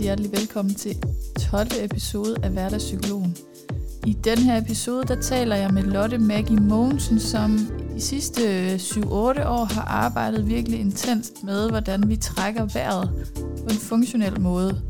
[0.00, 0.96] rigtig hjertelig velkommen til
[1.50, 1.68] 12.
[1.80, 3.36] episode af Hverdagspsykologen.
[4.06, 7.58] I den her episode, der taler jeg med Lotte Maggie Mogensen, som
[7.94, 9.08] de sidste øh, 7-8
[9.46, 14.82] år har arbejdet virkelig intenst med, hvordan vi trækker vejret på en funktionel måde.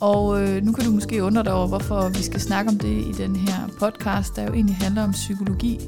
[0.00, 3.06] Og øh, nu kan du måske undre dig over, hvorfor vi skal snakke om det
[3.06, 5.80] i den her podcast, der jo egentlig handler om psykologi.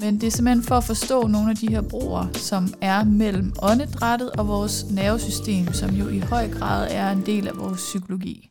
[0.00, 3.52] Men det er simpelthen for at forstå nogle af de her broer, som er mellem
[3.62, 8.50] åndedrættet og vores nervesystem, som jo i høj grad er en del af vores psykologi.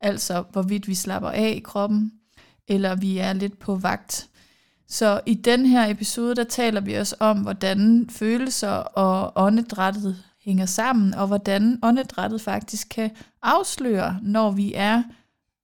[0.00, 2.12] Altså hvorvidt vi slapper af i kroppen,
[2.68, 4.28] eller vi er lidt på vagt.
[4.88, 10.66] Så i den her episode, der taler vi også om, hvordan følelser og åndedrættet hænger
[10.66, 13.10] sammen, og hvordan åndedrættet faktisk kan
[13.42, 15.02] afsløre, når vi er,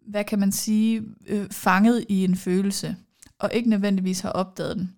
[0.06, 2.96] hvad kan man sige, øh, fanget i en følelse,
[3.38, 4.94] og ikke nødvendigvis har opdaget den.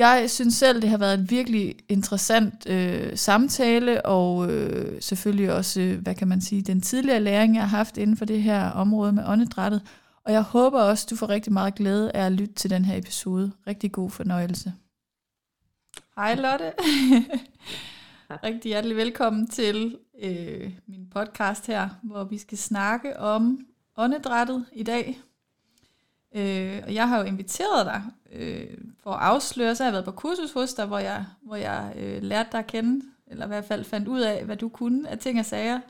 [0.00, 5.80] Jeg synes selv, det har været en virkelig interessant øh, samtale, og øh, selvfølgelig også,
[5.80, 8.70] øh, hvad kan man sige, den tidligere læring, jeg har haft inden for det her
[8.70, 9.82] område med åndedrættet.
[10.24, 12.98] Og jeg håber også, du får rigtig meget glæde af at lytte til den her
[12.98, 13.52] episode.
[13.66, 14.72] Rigtig god fornøjelse.
[16.16, 16.72] Hej Lotte.
[18.44, 23.58] rigtig hjertelig velkommen til øh, min podcast her, hvor vi skal snakke om
[23.96, 25.20] åndedrættet i dag.
[26.34, 30.04] Øh, og jeg har jo inviteret dig øh, for at afsløre, så har jeg været
[30.04, 33.48] på kursus hos dig, hvor jeg, hvor jeg øh, lærte dig at kende, eller i
[33.48, 35.80] hvert fald fandt ud af, hvad du kunne af ting og sager.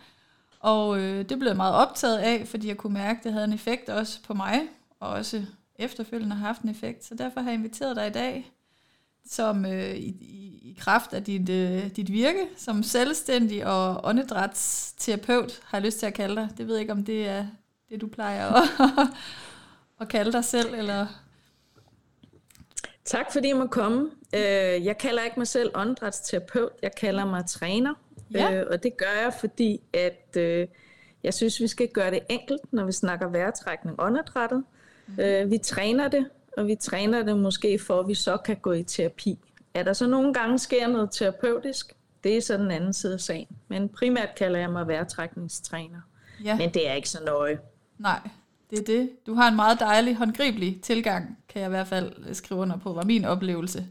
[0.61, 3.45] Og øh, det blev jeg meget optaget af, fordi jeg kunne mærke, at det havde
[3.45, 4.61] en effekt også på mig,
[5.01, 5.43] og også
[5.79, 7.05] efterfølgende har haft en effekt.
[7.05, 8.53] Så derfor har jeg inviteret dig i dag,
[9.27, 15.61] som øh, i, i, i kraft af dit, øh, dit virke som selvstændig og åndedrætsterapeut,
[15.65, 16.49] har jeg lyst til at kalde dig.
[16.59, 17.47] Det ved jeg ikke, om det er
[17.91, 18.63] det, du plejer at,
[20.01, 21.07] at kalde dig selv, eller...
[23.05, 24.11] Tak fordi jeg må komme.
[24.35, 27.95] Øh, jeg kalder ikke mig selv åndedrætsterapeut, jeg kalder mig træner.
[28.35, 28.55] Ja.
[28.55, 30.69] Øh, og det gør jeg, fordi at øh,
[31.23, 34.65] jeg synes, vi skal gøre det enkelt, når vi snakker vejrtrækning åndedrættet.
[35.07, 35.51] Mm.
[35.51, 38.83] Vi træner det, og vi træner det måske for, at vi så kan gå i
[38.83, 39.39] terapi.
[39.75, 41.93] Er der så nogle gange sker noget terapeutisk?
[42.25, 43.49] Det er så den anden side af sagen.
[43.69, 46.01] Men primært kalder jeg mig vejrtrækningstræner.
[46.45, 46.57] Ja.
[46.57, 47.59] Men det er ikke så nøje.
[47.99, 48.21] Nej,
[48.71, 49.11] det er det.
[49.27, 52.93] Du har en meget dejlig, håndgribelig tilgang, kan jeg i hvert fald skrive under på,
[52.93, 53.87] var min oplevelse.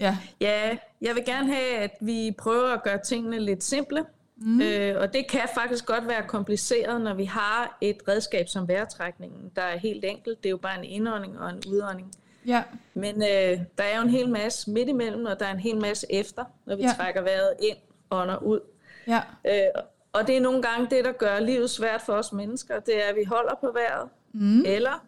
[0.00, 0.18] Ja.
[0.40, 4.04] ja, jeg vil gerne have, at vi prøver at gøre tingene lidt simple.
[4.36, 4.60] Mm.
[4.60, 9.50] Øh, og det kan faktisk godt være kompliceret, når vi har et redskab som vejrtrækningen,
[9.56, 10.42] der er helt enkelt.
[10.42, 12.12] Det er jo bare en indånding og en udånding.
[12.46, 12.62] Ja.
[12.94, 15.80] Men øh, der er jo en hel masse midt imellem, og der er en hel
[15.80, 16.92] masse efter, når vi ja.
[16.98, 17.76] trækker vejret ind,
[18.10, 18.60] ånder ud.
[19.06, 19.20] Ja.
[19.44, 19.82] Øh,
[20.14, 23.08] og det er nogle gange det, der gør livet svært for os mennesker, det er,
[23.08, 24.62] at vi holder på vejret, mm.
[24.66, 25.04] eller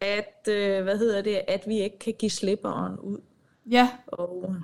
[0.00, 2.64] at, øh, hvad hedder det, at vi ikke kan give slip
[3.02, 3.20] ud.
[3.70, 3.88] Ja.
[4.06, 4.54] Og,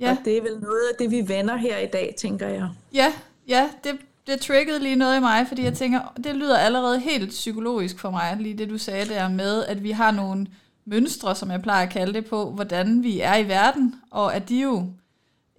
[0.00, 0.10] ja.
[0.10, 2.68] og det er vel noget af det, vi vender her i dag, tænker jeg.
[2.94, 3.12] Ja,
[3.48, 7.28] ja det, det triggede lige noget i mig, fordi jeg tænker, det lyder allerede helt
[7.28, 10.46] psykologisk for mig, lige det du sagde der med, at vi har nogle
[10.84, 14.48] mønstre, som jeg plejer at kalde det på, hvordan vi er i verden, og at
[14.48, 14.86] de jo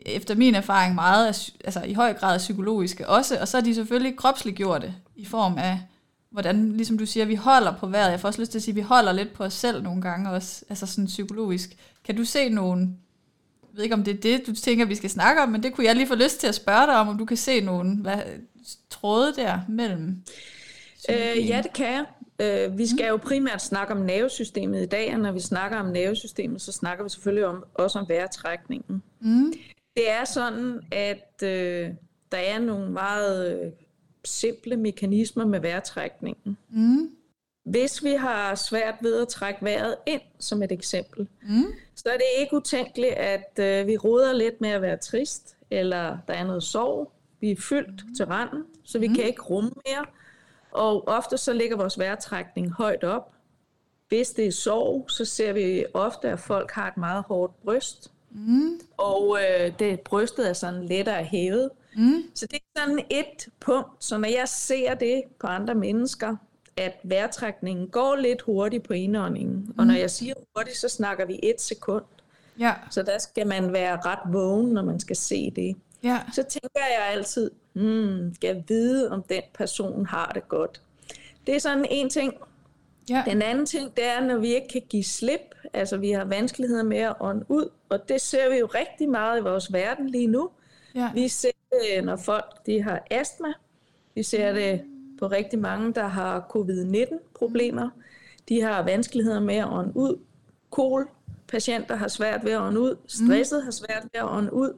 [0.08, 4.18] efter min erfaring meget, altså i høj grad psykologiske også, og så er de selvfølgelig
[4.18, 5.80] kropsligt det i form af,
[6.30, 8.12] hvordan, ligesom du siger, vi holder på vejret.
[8.12, 10.02] Jeg får også lyst til at sige, at vi holder lidt på os selv nogle
[10.02, 11.78] gange også, altså sådan psykologisk.
[12.04, 13.00] Kan du se nogen,
[13.62, 15.74] jeg ved ikke om det er det, du tænker, vi skal snakke om, men det
[15.74, 17.98] kunne jeg lige få lyst til at spørge dig om, om du kan se nogen
[17.98, 18.18] hvad,
[18.90, 20.24] tråde der mellem
[21.10, 22.06] øh, Ja, det kan jeg.
[22.40, 25.86] Øh, vi skal jo primært snakke om nervesystemet i dag, og når vi snakker om
[25.86, 29.04] nervesystemet, så snakker vi selvfølgelig om, også om vejrtrækningen.
[29.20, 29.54] Mm.
[29.98, 31.90] Det er sådan, at øh,
[32.32, 33.72] der er nogle meget øh,
[34.26, 36.58] simple mekanismer med vejrtrækningen.
[36.70, 37.10] Mm.
[37.64, 41.64] Hvis vi har svært ved at trække vejret ind, som et eksempel, mm.
[41.96, 46.18] så er det ikke utænkeligt, at øh, vi roder lidt med at være trist, eller
[46.28, 48.16] der er noget sorg, vi er fyldt mm.
[48.16, 49.16] til randen, så vi mm.
[49.16, 50.06] kan ikke rumme mere.
[50.72, 53.34] Og ofte så ligger vores vejrtrækning højt op.
[54.08, 58.12] Hvis det er sorg, så ser vi ofte, at folk har et meget hårdt bryst,
[58.32, 58.80] Mm.
[58.98, 61.70] Og øh, det brystet er sådan lettere hævet.
[61.96, 62.24] Mm.
[62.36, 63.90] Så det er sådan et punkt.
[64.00, 66.36] Så når jeg ser det på andre mennesker,
[66.78, 69.74] at vejrtrækningen går lidt hurtigt på indåndingen, mm.
[69.78, 72.04] og når jeg siger hurtigt, så snakker vi et sekund.
[72.60, 72.74] Ja.
[72.92, 75.76] Så der skal man være ret vågen, når man skal se det.
[76.04, 76.20] Ja.
[76.34, 80.82] Så tænker jeg altid, hmm, skal jeg vide, om den person har det godt.
[81.48, 82.34] Det er sådan en ting.
[83.10, 83.24] Ja.
[83.26, 86.84] Den anden ting, det er, når vi ikke kan give slip, altså vi har vanskeligheder
[86.84, 90.28] med at ånde ud, og det ser vi jo rigtig meget i vores verden lige
[90.28, 90.50] nu.
[90.96, 91.12] Ja.
[91.14, 93.54] Vi ser det, når folk de har astma.
[94.16, 94.82] Vi ser det
[95.20, 97.90] på rigtig mange, der har covid-19-problemer.
[98.50, 100.20] De har vanskeligheder med at ånde ud.
[100.70, 101.10] Kol
[101.48, 102.96] patienter har svært ved at ånde ud.
[103.08, 104.74] Stresset har svært ved at ånde ud.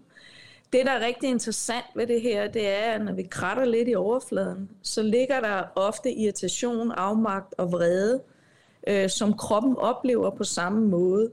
[0.73, 3.89] det, der er rigtig interessant ved det her, det er, at når vi kratter lidt
[3.89, 8.21] i overfladen, så ligger der ofte irritation, afmagt og vrede,
[8.87, 11.31] øh, som kroppen oplever på samme måde.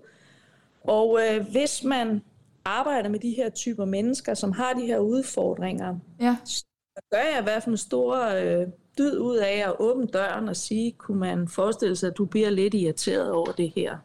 [0.84, 2.22] Og øh, hvis man
[2.64, 6.36] arbejder med de her typer mennesker, som har de her udfordringer, ja.
[6.44, 6.64] så
[7.12, 8.66] gør jeg i hvert fald en stor øh,
[8.98, 12.50] dyd ud af at åbne døren og sige, kunne man forestille sig, at du bliver
[12.50, 13.98] lidt irriteret over det her.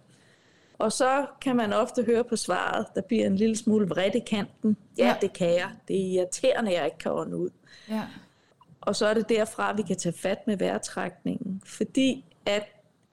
[0.82, 4.20] Og så kan man ofte høre på svaret, der bliver en lille smule vredt i
[4.20, 4.78] kanten.
[4.98, 5.16] Ja, ja.
[5.22, 5.70] det kan jeg.
[5.88, 7.50] Det er irriterende, jeg ikke kan ånde ud.
[7.90, 8.02] Ja.
[8.82, 11.62] Og så er det derfra, vi kan tage fat med vejrtrækningen.
[11.66, 12.64] Fordi at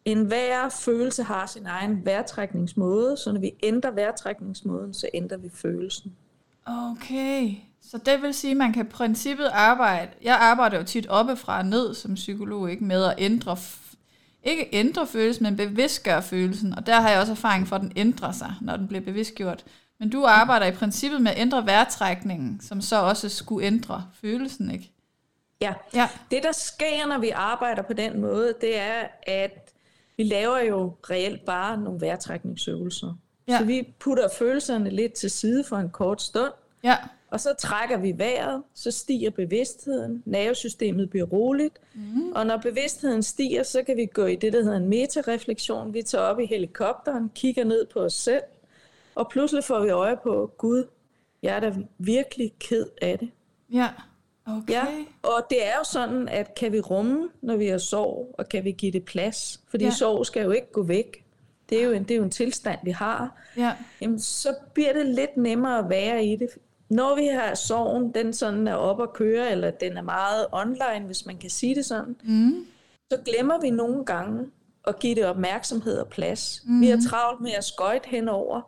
[0.04, 5.48] en hver følelse har sin egen vejrtrækningsmåde, så når vi ændrer vejrtrækningsmåden, så ændrer vi
[5.54, 6.16] følelsen.
[6.66, 11.06] Okay, så det vil sige, at man kan i princippet arbejde, jeg arbejder jo tit
[11.06, 13.56] oppefra og ned som psykolog, ikke med at ændre,
[14.50, 17.92] ikke ændre følelsen, men bevidstgøre følelsen, og der har jeg også erfaring for, at den
[17.96, 19.64] ændrer sig, når den bliver bevidstgjort.
[20.00, 24.70] Men du arbejder i princippet med at ændre vejrtrækningen, som så også skulle ændre følelsen,
[24.70, 24.92] ikke?
[25.60, 25.74] Ja.
[25.94, 29.72] ja, det der sker, når vi arbejder på den måde, det er, at
[30.16, 33.14] vi laver jo reelt bare nogle vejrtrækningsøvelser.
[33.48, 33.58] Ja.
[33.58, 36.52] Så vi putter følelserne lidt til side for en kort stund,
[36.82, 36.96] ja.
[37.30, 42.32] Og så trækker vi vejret, så stiger bevidstheden, nervesystemet bliver roligt, mm.
[42.32, 45.94] og når bevidstheden stiger, så kan vi gå i det, der hedder en metareflektion.
[45.94, 48.42] Vi tager op i helikopteren, kigger ned på os selv,
[49.14, 50.84] og pludselig får vi øje på, Gud,
[51.42, 53.30] jeg er da virkelig ked af det.
[53.72, 53.88] Ja.
[54.46, 54.72] Okay.
[54.72, 54.84] Ja,
[55.22, 58.64] og det er jo sådan, at kan vi rumme, når vi har sorg, og kan
[58.64, 59.60] vi give det plads?
[59.70, 59.90] Fordi ja.
[59.90, 61.24] sorg skal jo ikke gå væk.
[61.68, 63.36] Det er jo en, det er jo en tilstand, vi har.
[63.56, 63.72] Ja.
[64.00, 66.48] Jamen, så bliver det lidt nemmere at være i det.
[66.90, 71.06] Når vi har sorgen, den sådan er op at køre, eller den er meget online,
[71.06, 72.66] hvis man kan sige det sådan, mm.
[73.12, 74.46] så glemmer vi nogle gange
[74.86, 76.62] at give det opmærksomhed og plads.
[76.66, 76.80] Mm.
[76.80, 78.62] Vi har travlt med at skøjte henover,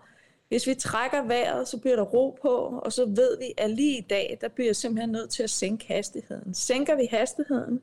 [0.50, 3.98] hvis vi trækker vejret, så bliver der ro på, og så ved vi, at lige
[3.98, 6.54] i dag, der bliver jeg simpelthen nødt til at sænke hastigheden.
[6.54, 7.80] Sænker vi hastigheden,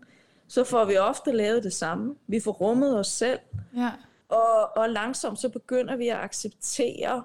[0.48, 2.16] så får vi ofte lavet det samme.
[2.28, 3.40] Vi får rummet os selv,
[3.76, 3.92] ja.
[4.30, 7.24] og, og langsomt så begynder vi at acceptere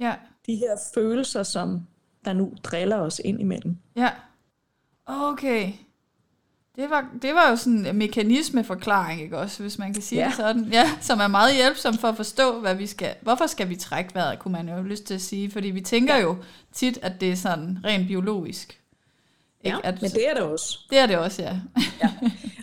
[0.00, 0.14] ja.
[0.46, 1.86] de her følelser, som
[2.24, 3.76] der nu driller os ind imellem.
[3.96, 4.10] Ja,
[5.06, 5.72] okay.
[6.76, 10.26] Det var, det var jo sådan en mekanismeforklaring, ikke også, hvis man kan sige ja.
[10.26, 10.64] det sådan.
[10.64, 14.14] Ja, som er meget hjælpsom for at forstå, hvad vi skal, hvorfor skal vi trække
[14.14, 15.50] vejret, kunne man jo have lyst til at sige.
[15.50, 16.20] Fordi vi tænker ja.
[16.20, 16.36] jo
[16.72, 18.80] tit, at det er sådan rent biologisk.
[19.64, 19.78] Ikke?
[19.84, 20.78] Ja, at, men det er det også.
[20.90, 21.56] Det er det også, ja.
[22.02, 22.10] ja.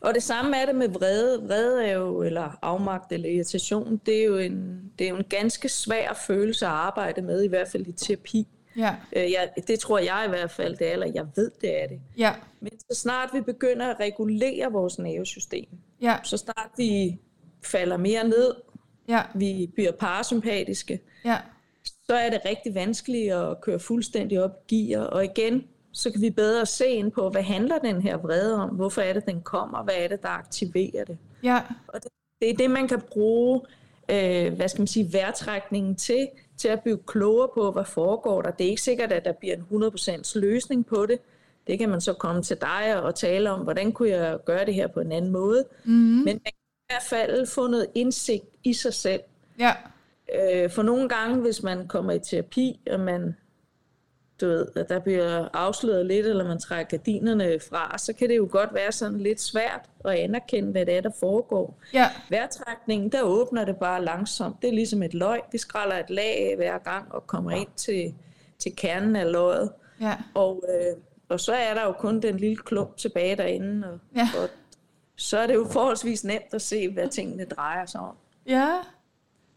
[0.02, 1.44] Og det samme er det med vrede.
[1.44, 5.26] Vrede er jo, eller afmagt eller irritation, det er jo en, det er jo en
[5.30, 8.48] ganske svær følelse at arbejde med, i hvert fald i terapi.
[8.80, 8.96] Ja.
[9.16, 11.88] Øh, ja, det tror jeg i hvert fald, det er, eller jeg ved, det er
[11.88, 12.02] det.
[12.18, 12.34] Ja.
[12.60, 15.68] Men så snart vi begynder at regulere vores nervesystem,
[16.02, 16.18] ja.
[16.24, 17.20] så snart vi
[17.64, 18.56] falder mere ned,
[19.08, 19.22] ja.
[19.36, 21.38] vi bliver parasympatiske, ja.
[21.84, 25.04] så er det rigtig vanskeligt at køre fuldstændig op i gear.
[25.04, 28.70] Og igen, så kan vi bedre se ind på, hvad handler den her vrede om?
[28.70, 29.84] Hvorfor er det, den kommer?
[29.84, 31.18] Hvad er det, der aktiverer det?
[31.44, 31.62] Ja.
[31.88, 32.12] Og det,
[32.42, 33.62] det er det, man kan bruge
[34.12, 36.28] øh, hvad skal man sige, værtrækningen til,
[36.58, 38.52] til at blive klogere på, hvad foregår der.
[38.52, 41.19] Det er ikke sikkert, at der bliver en 100% løsning på det.
[41.68, 44.74] Det kan man så komme til dig og tale om, hvordan kunne jeg gøre det
[44.74, 45.66] her på en anden måde.
[45.83, 46.18] Mm-hmm.
[46.18, 49.22] Men man kan i hvert fald få noget indsigt i sig selv.
[49.60, 49.74] Ja.
[50.36, 53.36] Øh, for nogle gange, hvis man kommer i terapi, og man
[54.42, 58.38] du ved, at der bliver afsløret lidt, eller man trækker gardinerne fra, så kan det
[58.38, 61.80] jo godt være sådan lidt svært at anerkende, hvad det er, der foregår.
[61.94, 62.10] Ja.
[62.30, 64.62] Vejrtrækningen, der åbner det bare langsomt.
[64.62, 65.42] Det er ligesom et løg.
[65.52, 68.14] Vi skræller et lag af hver gang og kommer ind til,
[68.60, 69.72] til kernen af løget.
[70.02, 70.16] Ja.
[70.34, 70.98] Og, øh,
[71.30, 73.88] og så er der jo kun den lille klump tilbage derinde.
[73.88, 74.28] Og, ja.
[74.44, 74.50] og
[75.16, 78.16] så er det jo forholdsvis nemt at se, hvad tingene drejer sig om.
[78.48, 78.78] Ja,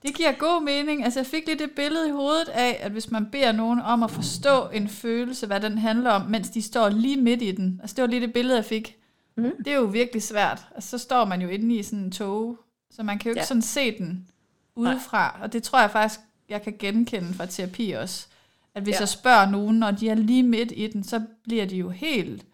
[0.03, 1.05] det giver god mening.
[1.05, 4.03] Altså jeg fik lidt det billede i hovedet af, at hvis man beder nogen om
[4.03, 7.79] at forstå en følelse, hvad den handler om, mens de står lige midt i den.
[7.83, 8.97] Altså det var lige det billede, jeg fik.
[9.37, 9.53] Mm.
[9.65, 10.67] Det er jo virkelig svært.
[10.75, 12.59] Altså så står man jo inde i sådan en tog,
[12.91, 13.47] så man kan jo ikke ja.
[13.47, 14.29] sådan se den
[14.77, 15.39] udefra.
[15.43, 18.27] Og det tror jeg faktisk, jeg kan genkende fra terapi også.
[18.75, 19.01] At hvis ja.
[19.01, 22.47] jeg spørger nogen, når de er lige midt i den, så bliver de jo helt,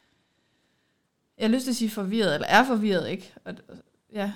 [1.38, 3.32] jeg har lyst til at sige forvirret, eller er forvirret, ikke?
[3.44, 3.54] Og,
[4.12, 4.32] ja,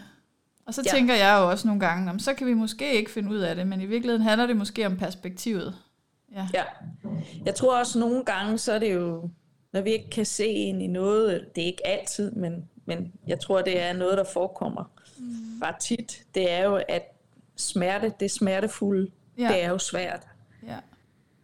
[0.67, 0.91] og så ja.
[0.91, 3.57] tænker jeg jo også nogle gange, om så kan vi måske ikke finde ud af
[3.57, 5.75] det, men i virkeligheden handler det måske om perspektivet.
[6.35, 6.49] Ja.
[6.55, 6.65] ja.
[7.45, 9.31] Jeg tror også nogle gange, så er det jo,
[9.73, 13.41] når vi ikke kan se ind i noget, det er ikke altid, men, men jeg
[13.41, 15.61] tror, det er noget, der forekommer mm.
[15.61, 17.03] bare tit, det er jo, at
[17.57, 19.49] smerte, det smertefulde, ja.
[19.49, 20.27] det er jo svært.
[20.67, 20.77] Ja.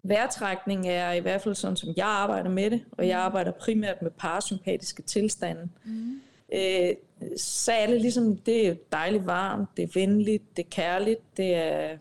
[0.02, 3.24] Vejrtrækning er i hvert fald sådan, som jeg arbejder med det, og jeg mm.
[3.24, 5.68] arbejder primært med parasympatiske tilstande.
[5.84, 6.20] Mm
[6.52, 6.94] øh,
[7.36, 11.54] så er det ligesom, det er dejligt varmt, det er venligt, det er kærligt, det
[11.54, 11.96] er,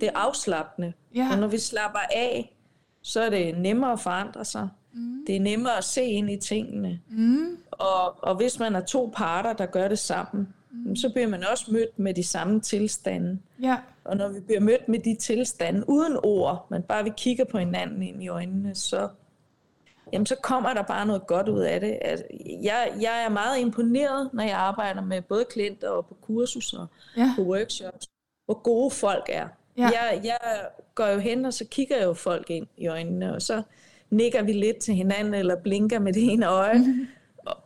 [0.00, 0.92] det er afslappende.
[1.14, 1.28] Ja.
[1.32, 2.56] Og når vi slapper af,
[3.02, 4.68] så er det nemmere at forandre sig.
[4.92, 5.24] Mm.
[5.26, 7.00] Det er nemmere at se ind i tingene.
[7.10, 7.56] Mm.
[7.70, 10.96] Og, og hvis man er to parter, der gør det sammen, mm.
[10.96, 13.38] så bliver man også mødt med de samme tilstande.
[13.62, 13.76] Ja.
[14.04, 17.58] Og når vi bliver mødt med de tilstande uden ord, men bare vi kigger på
[17.58, 19.08] hinanden ind i øjnene, så,
[20.12, 21.98] jamen, så kommer der bare noget godt ud af det.
[22.00, 22.24] Altså,
[22.62, 26.86] jeg, jeg er meget imponeret, når jeg arbejder med både klienter og på kursus og
[27.16, 27.32] ja.
[27.36, 28.06] på workshops,
[28.44, 29.48] hvor gode folk er.
[29.76, 29.82] Ja.
[29.82, 33.42] Jeg, jeg går jo hen, og så kigger jeg jo folk ind i øjnene, og
[33.42, 33.62] så
[34.10, 36.78] nikker vi lidt til hinanden, eller blinker med det ene øje.
[36.78, 37.06] Mm-hmm.
[37.46, 37.56] Og,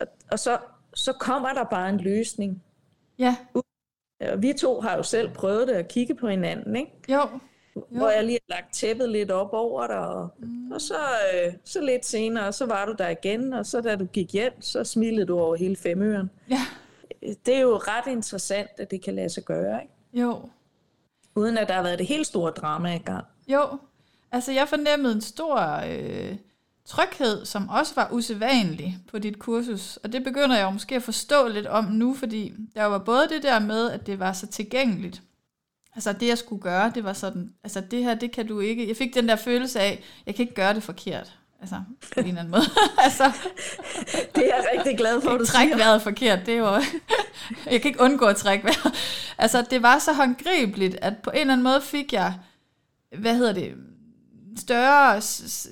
[0.00, 0.58] og, og så,
[0.94, 2.62] så kommer der bare en løsning.
[3.18, 3.36] Ja.
[4.38, 6.92] Vi to har jo selv prøvet det at kigge på hinanden, ikke?
[7.08, 7.20] Jo.
[7.76, 7.98] Jo.
[7.98, 10.72] Hvor jeg lige har lagt tæppet lidt op over dig, og, mm.
[10.72, 10.94] og så,
[11.34, 14.62] øh, så lidt senere, så var du der igen, og så da du gik hjem,
[14.62, 16.30] så smilede du over hele femøren.
[16.50, 16.60] Ja.
[17.46, 19.94] Det er jo ret interessant, at det kan lade sig gøre, ikke?
[20.12, 20.48] Jo.
[21.34, 23.24] Uden at der har været det helt store drama i gang.
[23.48, 23.78] Jo,
[24.32, 26.36] altså jeg fornemmede en stor øh,
[26.84, 29.96] tryghed, som også var usædvanlig på dit kursus.
[29.96, 33.28] Og det begynder jeg jo måske at forstå lidt om nu, fordi der var både
[33.28, 35.22] det der med, at det var så tilgængeligt.
[35.96, 38.88] Altså det jeg skulle gøre, det var sådan, altså det her, det kan du ikke.
[38.88, 41.38] Jeg fik den der følelse af, jeg kan ikke gøre det forkert.
[41.60, 41.76] Altså,
[42.14, 42.62] på en eller anden måde.
[43.04, 43.32] altså,
[44.34, 46.66] det er jeg rigtig glad for, at du træk vejret forkert, det jo...
[47.70, 48.94] jeg kan ikke undgå at trække vejret.
[49.38, 52.34] Altså, det var så håndgribeligt, at på en eller anden måde fik jeg,
[53.18, 53.74] hvad hedder det,
[54.56, 55.22] større...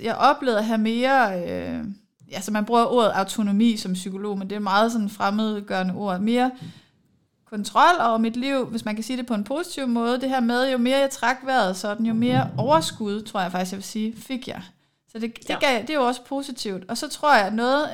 [0.03, 1.43] Jeg oplevede at have mere...
[1.49, 1.85] Øh,
[2.33, 6.21] altså, man bruger ordet autonomi som psykolog, men det er meget sådan fremmedgørende ord.
[6.21, 6.51] Mere
[7.55, 10.21] kontrol over mit liv, hvis man kan sige det på en positiv måde.
[10.21, 13.73] Det her med, jo mere jeg trak vejret sådan, jo mere overskud, tror jeg faktisk,
[13.73, 14.63] jeg vil sige, fik jeg.
[15.13, 15.59] Så det, det, ja.
[15.59, 16.85] gav, det er jo også positivt.
[16.89, 17.89] Og så tror jeg, at noget,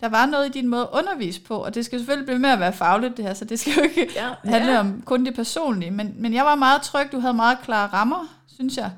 [0.00, 2.50] der var noget i din måde at undervise på, og det skal selvfølgelig blive med
[2.50, 4.28] at være fagligt det her, så det skal jo ikke ja.
[4.44, 5.90] handle om kun det personlige.
[5.90, 8.90] Men, men jeg var meget tryg, du havde meget klare rammer, synes jeg.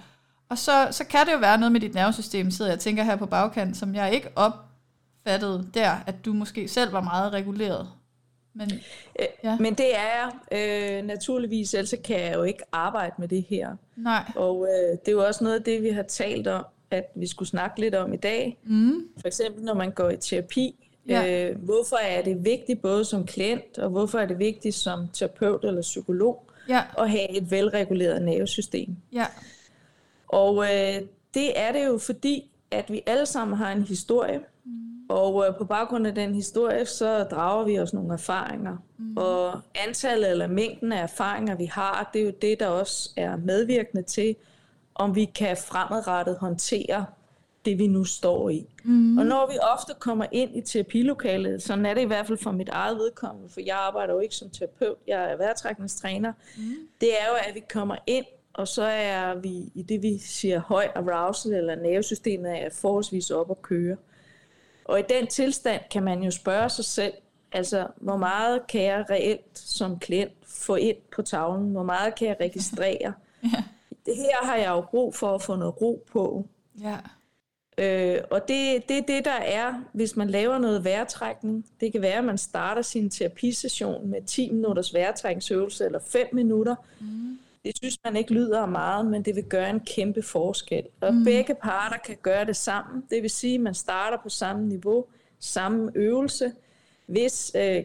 [0.48, 3.16] Og så, så kan det jo være noget med dit nervesystem, sidder jeg tænker her
[3.16, 7.88] på bagkant, som jeg ikke opfattede der, at du måske selv var meget reguleret.
[8.56, 8.72] Men,
[9.20, 9.56] øh, ja.
[9.58, 13.76] Men det er øh, naturligvis, ellers kan jeg jo ikke arbejde med det her.
[13.96, 14.32] Nej.
[14.36, 17.26] Og øh, det er jo også noget af det, vi har talt om, at vi
[17.26, 18.58] skulle snakke lidt om i dag.
[18.64, 19.08] Mm.
[19.20, 20.75] For eksempel, når man går i terapi.
[21.08, 21.48] Ja.
[21.50, 25.64] Øh, hvorfor er det vigtigt både som klient, og hvorfor er det vigtigt som terapeut
[25.64, 26.82] eller psykolog, ja.
[26.98, 28.96] at have et velreguleret nervesystem?
[29.12, 29.26] Ja.
[30.28, 31.00] Og øh,
[31.34, 34.40] det er det jo fordi, at vi alle sammen har en historie.
[34.64, 34.85] Mm.
[35.08, 38.76] Og øh, på baggrund af den historie, så drager vi os nogle erfaringer.
[38.98, 39.16] Mm.
[39.16, 43.36] Og antallet eller mængden af erfaringer, vi har, det er jo det, der også er
[43.36, 44.36] medvirkende til,
[44.94, 47.06] om vi kan fremadrettet håndtere
[47.64, 48.66] det, vi nu står i.
[48.84, 49.18] Mm.
[49.18, 52.52] Og når vi ofte kommer ind i terapilokalet, så er det i hvert fald for
[52.52, 56.62] mit eget vedkommende, for jeg arbejder jo ikke som terapeut, jeg er vejrtrækningstræner, mm.
[57.00, 60.60] det er jo, at vi kommer ind, og så er vi i det, vi siger
[60.60, 63.96] høj arousal, eller nervesystemet er forholdsvis op at køre.
[64.86, 67.12] Og i den tilstand kan man jo spørge sig selv,
[67.52, 72.28] altså hvor meget kan jeg reelt som klient få ind på tavlen, hvor meget kan
[72.28, 73.12] jeg registrere,
[73.54, 73.62] ja
[74.06, 76.46] det her har jeg jo brug for at få noget ro på.
[76.80, 76.96] Ja.
[77.78, 81.66] Øh, og det, det er det, der er, hvis man laver noget vejrtrækning.
[81.80, 86.74] Det kan være, at man starter sin terapisession med 10 minutters vejrtrækningsøvelse eller 5 minutter.
[87.00, 87.38] Mm.
[87.66, 90.85] Det synes man ikke lyder meget, men det vil gøre en kæmpe forskel.
[91.00, 91.25] Og mm.
[91.25, 93.02] begge parter kan gøre det sammen.
[93.11, 95.04] Det vil sige, at man starter på samme niveau,
[95.38, 96.52] samme øvelse.
[97.06, 97.85] Hvis øh,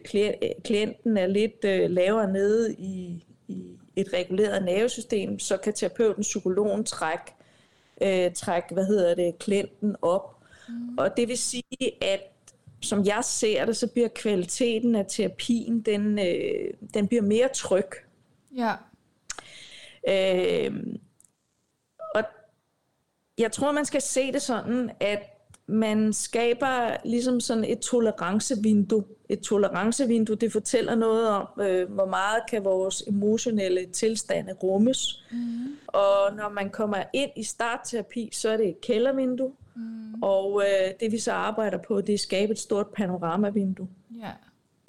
[0.63, 3.63] klienten er lidt øh, lavere nede i, i
[3.95, 7.33] et reguleret nervesystem, så kan terapeuten, psykologen trække,
[8.01, 10.37] øh, trække hvad hedder det, klienten op.
[10.69, 10.97] Mm.
[10.97, 12.21] Og det vil sige, at
[12.81, 17.87] som jeg ser det, så bliver kvaliteten af terapien, den, øh, den bliver mere tryg.
[18.57, 18.73] Ja.
[20.09, 20.83] Øh,
[22.15, 22.23] og
[23.37, 25.19] jeg tror, man skal se det sådan, at
[25.67, 29.03] man skaber ligesom sådan et tolerancevindue.
[29.29, 35.23] Et tolerancevindue, det fortæller noget om, øh, hvor meget kan vores emotionelle tilstande rummes.
[35.31, 35.75] Mm.
[35.87, 39.51] Og når man kommer ind i startterapi, så er det et kældervindue.
[39.75, 40.23] Mm.
[40.23, 43.87] Og øh, det vi så arbejder på, det er at skabe et stort panoramavindue.
[44.19, 44.31] Ja.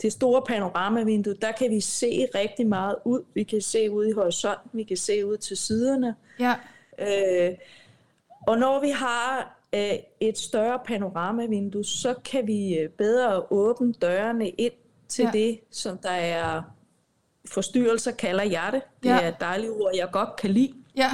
[0.02, 3.24] Det store panoramavindue, der kan vi se rigtig meget ud.
[3.34, 6.14] Vi kan se ud i horisonten, vi kan se ud til siderne.
[6.38, 6.54] Ja.
[6.98, 7.54] Øh,
[8.46, 14.48] og når vi har øh, et større panoramavindue, så kan vi øh, bedre åbne dørene
[14.48, 14.72] ind
[15.08, 15.30] til ja.
[15.30, 16.62] det, som der er
[17.48, 18.82] forstyrrelser, kalder jeg det.
[19.02, 19.20] Det ja.
[19.20, 20.74] er et dejligt ord, jeg godt kan lide.
[20.96, 21.10] Ja.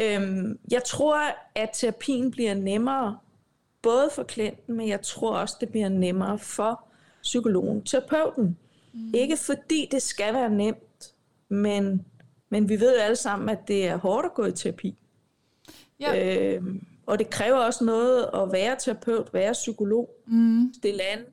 [0.00, 1.18] Øhm, jeg tror,
[1.54, 3.18] at terapien bliver nemmere,
[3.82, 6.83] både for klienten, men jeg tror også, det bliver nemmere for
[7.24, 8.58] psykologen, terapeuten.
[8.92, 9.14] Mm.
[9.14, 11.14] Ikke fordi det skal være nemt,
[11.48, 12.06] men,
[12.48, 14.96] men vi ved jo alle sammen, at det er hårdt at gå i terapi.
[16.00, 16.54] Ja.
[16.54, 20.72] Øhm, og det kræver også noget at være terapeut, være psykolog, mm.
[20.74, 21.24] stille an,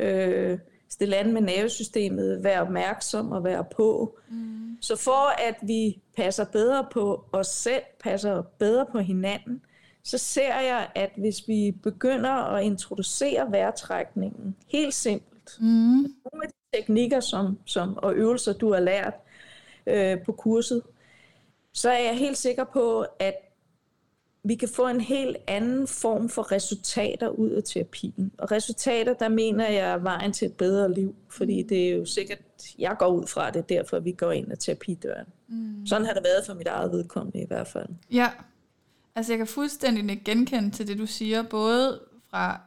[0.00, 4.18] øh, stille an med nervesystemet, være opmærksom og være på.
[4.30, 4.76] Mm.
[4.80, 9.62] Så for at vi passer bedre på os selv, passer bedre på hinanden,
[10.04, 15.66] så ser jeg, at hvis vi begynder at introducere vejrtrækningen helt simpelt, mm.
[15.66, 19.14] nogle af de teknikker som, som, og øvelser, du har lært
[19.86, 20.82] øh, på kurset,
[21.72, 23.34] så er jeg helt sikker på, at
[24.44, 28.32] vi kan få en helt anden form for resultater ud af terapien.
[28.38, 31.68] Og resultater, der mener jeg er vejen til et bedre liv, fordi mm.
[31.68, 32.38] det er jo sikkert,
[32.78, 35.26] jeg går ud fra det, derfor vi går ind af terapidøren.
[35.48, 35.86] Mm.
[35.86, 37.88] Sådan har det været for mit eget vedkommende i hvert fald.
[38.12, 38.30] Ja,
[39.18, 42.60] altså jeg kan fuldstændig genkende til det, du siger, både fra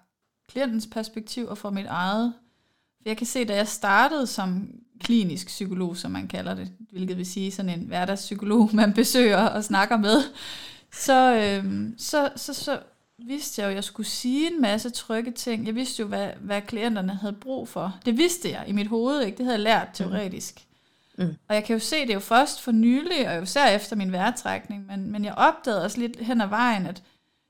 [0.50, 2.34] klientens perspektiv og fra mit eget.
[2.98, 7.18] For jeg kan se, da jeg startede som klinisk psykolog, som man kalder det, hvilket
[7.18, 10.22] vil sige sådan en hverdagspsykolog, man besøger og snakker med,
[10.94, 12.80] så, øh, så, så, så
[13.18, 15.66] vidste jeg jo, at jeg skulle sige en masse trygge ting.
[15.66, 18.00] Jeg vidste jo, hvad, hvad klienterne havde brug for.
[18.06, 19.38] Det vidste jeg i mit hoved, ikke?
[19.38, 19.94] Det havde jeg lært mm.
[19.94, 20.68] teoretisk.
[21.22, 21.36] Mm.
[21.48, 24.12] Og jeg kan jo se det jo først for nylig, og jo især efter min
[24.12, 27.04] vejrtrækning, men, men jeg opdagede også lidt hen ad vejen, at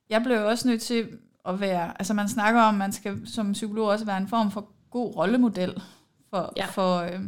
[0.09, 1.07] jeg blev også nødt til
[1.45, 4.51] at være, altså man snakker om, at man skal som psykolog også være en form
[4.51, 5.81] for god rollemodel
[6.29, 6.65] for, ja.
[6.65, 7.19] for, øh,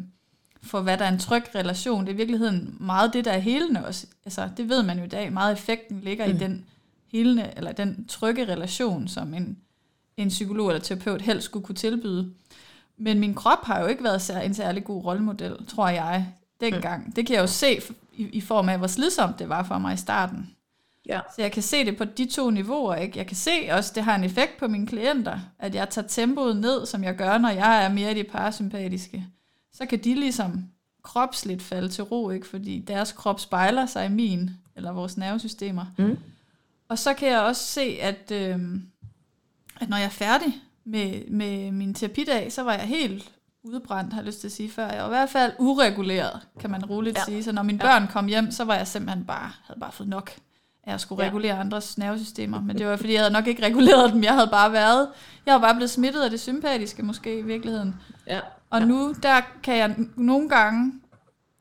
[0.63, 2.01] for hvad der er en tryg relation.
[2.01, 4.07] Det er i virkeligheden meget det, der er helende også.
[4.25, 5.33] Altså, det ved man jo i dag.
[5.33, 6.31] Meget effekten ligger mm.
[6.31, 6.65] i den
[7.07, 9.57] helende, eller den trygge relation, som en,
[10.17, 12.33] en psykolog eller terapeut helst skulle kunne tilbyde.
[12.97, 16.27] Men min krop har jo ikke været en særlig god rollemodel, tror jeg,
[16.59, 17.05] dengang.
[17.05, 17.11] Mm.
[17.11, 17.81] Det kan jeg jo se
[18.13, 20.55] i, i form af, hvor slidsomt det var for mig i starten.
[21.05, 21.19] Ja.
[21.35, 22.95] Så jeg kan se det på de to niveauer.
[22.95, 23.17] Ikke?
[23.17, 26.57] Jeg kan se også, det har en effekt på mine klienter, at jeg tager tempoet
[26.57, 29.27] ned, som jeg gør, når jeg er mere i det parasympatiske
[29.73, 30.69] så kan de ligesom
[31.03, 32.47] kropsligt falde til ro, ikke?
[32.47, 35.85] fordi deres krop spejler sig i min, eller vores nervesystemer.
[35.97, 36.17] Mm.
[36.87, 38.59] Og så kan jeg også se, at, øh,
[39.79, 43.31] at når jeg er færdig med, med min terapidag, så var jeg helt
[43.63, 44.87] udbrændt, har jeg lyst til at sige før.
[44.87, 47.23] Jeg var i hvert fald ureguleret, kan man roligt ja.
[47.23, 47.43] sige.
[47.43, 47.89] Så når mine ja.
[47.89, 50.31] børn kom hjem, så var jeg simpelthen bare, havde bare fået nok
[50.83, 51.29] af at skulle ja.
[51.29, 52.61] regulere andres nervesystemer.
[52.61, 54.23] Men det var fordi, jeg havde nok ikke reguleret dem.
[54.23, 55.09] Jeg havde bare været,
[55.45, 57.95] jeg var bare blevet smittet af det sympatiske måske i virkeligheden.
[58.27, 58.39] Ja.
[58.69, 58.85] Og ja.
[58.85, 60.93] nu, der kan jeg nogle gange,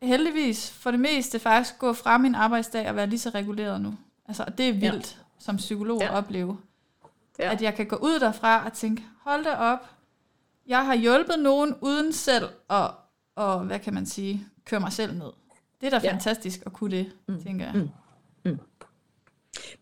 [0.03, 3.95] heldigvis for det meste, faktisk gå fra min arbejdsdag og være lige så reguleret nu.
[4.29, 5.23] Altså, det er vildt ja.
[5.39, 6.07] som psykolog ja.
[6.07, 6.57] at opleve.
[7.43, 7.53] Ja.
[7.53, 9.91] At jeg kan gå ud derfra og tænke, hold da op,
[10.67, 12.91] jeg har hjulpet nogen uden selv at,
[13.37, 15.33] og, hvad kan man sige, køre mig selv ned.
[15.81, 16.13] Det er da ja.
[16.13, 17.43] fantastisk at kunne det, mm.
[17.43, 17.75] tænker jeg.
[17.75, 17.89] Mm.
[18.51, 18.59] Mm.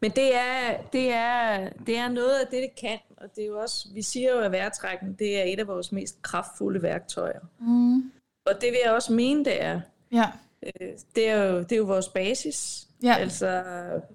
[0.01, 3.47] Men det er, det, er, det er noget af det, det kan, og det er
[3.47, 7.41] jo også, vi siger jo, at vejrtrækning, det er et af vores mest kraftfulde værktøjer.
[7.59, 8.13] Mm.
[8.47, 9.81] Og det vil jeg også mene, det er.
[10.13, 10.27] Ja.
[10.63, 12.89] Øh, det er jo, det er jo vores basis.
[13.03, 13.17] Ja.
[13.17, 13.63] Altså,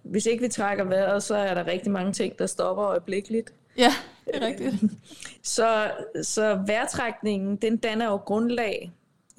[0.03, 3.53] hvis ikke vi trækker vejret, så er der rigtig mange ting, der stopper øjeblikkeligt.
[3.77, 3.93] Ja,
[4.25, 4.75] det er rigtigt.
[5.43, 5.91] Så,
[6.23, 8.91] så vejrtrækningen, den danner jo grundlag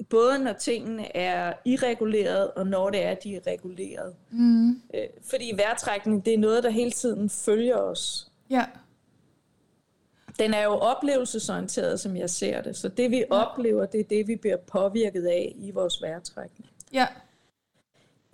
[0.09, 4.15] både når tingene er irreguleret, og når det er, de er reguleret.
[4.31, 4.69] Mm.
[4.69, 8.31] Øh, fordi vejrtrækning, det er noget, der hele tiden følger os.
[8.49, 8.65] Ja.
[10.39, 12.77] Den er jo oplevelsesorienteret, som jeg ser det.
[12.77, 13.25] Så det vi ja.
[13.29, 16.69] oplever, det er det, vi bliver påvirket af i vores vejrtrækning.
[16.93, 17.07] Ja.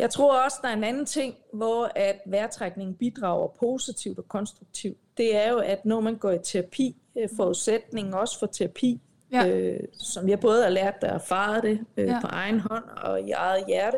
[0.03, 4.97] Jeg tror også, der er en anden ting, hvor at vejrtrækning bidrager positivt og konstruktivt.
[5.17, 9.47] Det er jo, at når man går i terapi, øh, forudsætningen også for terapi, ja.
[9.47, 12.19] øh, som jeg både har lært at erfare det øh, ja.
[12.21, 13.97] på egen hånd og i eget hjerte,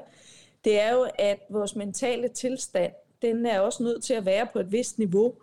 [0.65, 2.91] det er jo, at vores mentale tilstand,
[3.21, 5.33] den er også nødt til at være på et vist niveau.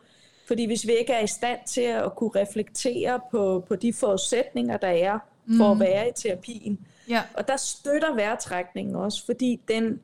[0.46, 4.76] Fordi hvis vi ikke er i stand til at kunne reflektere på, på de forudsætninger,
[4.76, 5.18] der er
[5.56, 5.82] for mm.
[5.82, 7.22] at være i terapien, ja.
[7.34, 10.00] og der støtter vejrtrækningen også, fordi den,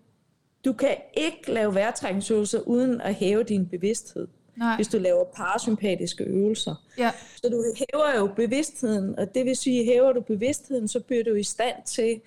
[0.64, 4.28] du kan ikke lave vejrtrækningsøvelser uden at hæve din bevidsthed.
[4.56, 4.76] Nej.
[4.76, 6.74] hvis du laver parasympatiske øvelser.
[6.98, 7.12] Ja.
[7.36, 11.34] Så du hæver jo bevidstheden, og det vil sige, hæver du bevidstheden, så bliver du
[11.34, 12.20] i stand til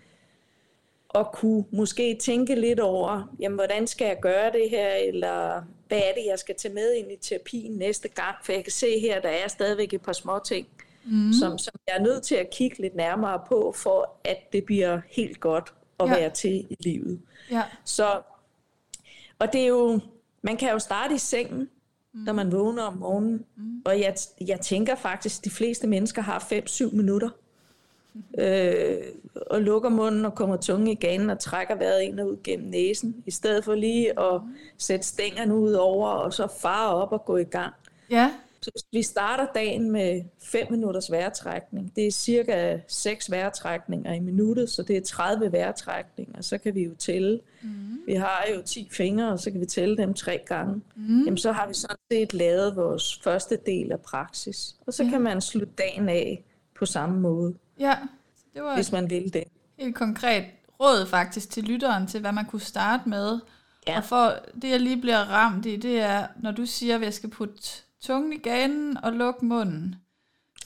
[1.15, 5.97] at kunne måske tænke lidt over, jamen hvordan skal jeg gøre det her, eller hvad
[5.97, 8.99] er det, jeg skal tage med ind i terapien næste gang, for jeg kan se
[8.99, 10.67] her, der er stadigvæk et par små ting,
[11.05, 11.33] mm.
[11.33, 15.01] som, som jeg er nødt til at kigge lidt nærmere på, for at det bliver
[15.09, 16.15] helt godt at ja.
[16.15, 17.21] være til i livet.
[17.51, 17.63] Ja.
[17.85, 18.21] Så,
[19.39, 19.99] og det er jo,
[20.41, 21.69] man kan jo starte i sengen,
[22.13, 22.19] mm.
[22.19, 23.45] når man vågner om morgenen.
[23.55, 23.81] Mm.
[23.85, 24.15] Og jeg,
[24.47, 27.29] jeg tænker faktisk, at de fleste mennesker har 5-7 minutter.
[28.37, 28.97] Øh,
[29.47, 32.69] og lukker munden og kommer tungen i ganen og trækker vejret ind og ud gennem
[32.69, 34.55] næsen, i stedet for lige at mm.
[34.77, 37.73] sætte stængerne ud over og så fare op og gå i gang.
[38.09, 38.31] Ja.
[38.63, 41.95] Så vi starter dagen med 5 minutters vejrtrækning.
[41.95, 46.41] Det er cirka 6 vejrtrækninger i minuttet, så det er 30 vejrtrækninger.
[46.41, 47.39] Så kan vi jo tælle.
[47.61, 47.99] Mm.
[48.05, 50.81] Vi har jo 10 fingre, og så kan vi tælle dem tre gange.
[50.95, 51.23] Mm.
[51.23, 54.75] Jamen, så har vi sådan set lavet vores første del af praksis.
[54.87, 55.09] Og så ja.
[55.09, 56.43] kan man slutte dagen af
[56.79, 57.53] på samme måde.
[57.79, 57.97] Ja,
[58.53, 59.43] det var hvis man vil det.
[59.79, 60.43] Helt konkret
[60.79, 63.39] råd faktisk til lytteren til, hvad man kunne starte med.
[63.87, 63.97] Ja.
[63.97, 67.13] Og for det, jeg lige bliver ramt i, det er, når du siger, at jeg
[67.13, 69.95] skal putte tungen i ganen og lukke munden.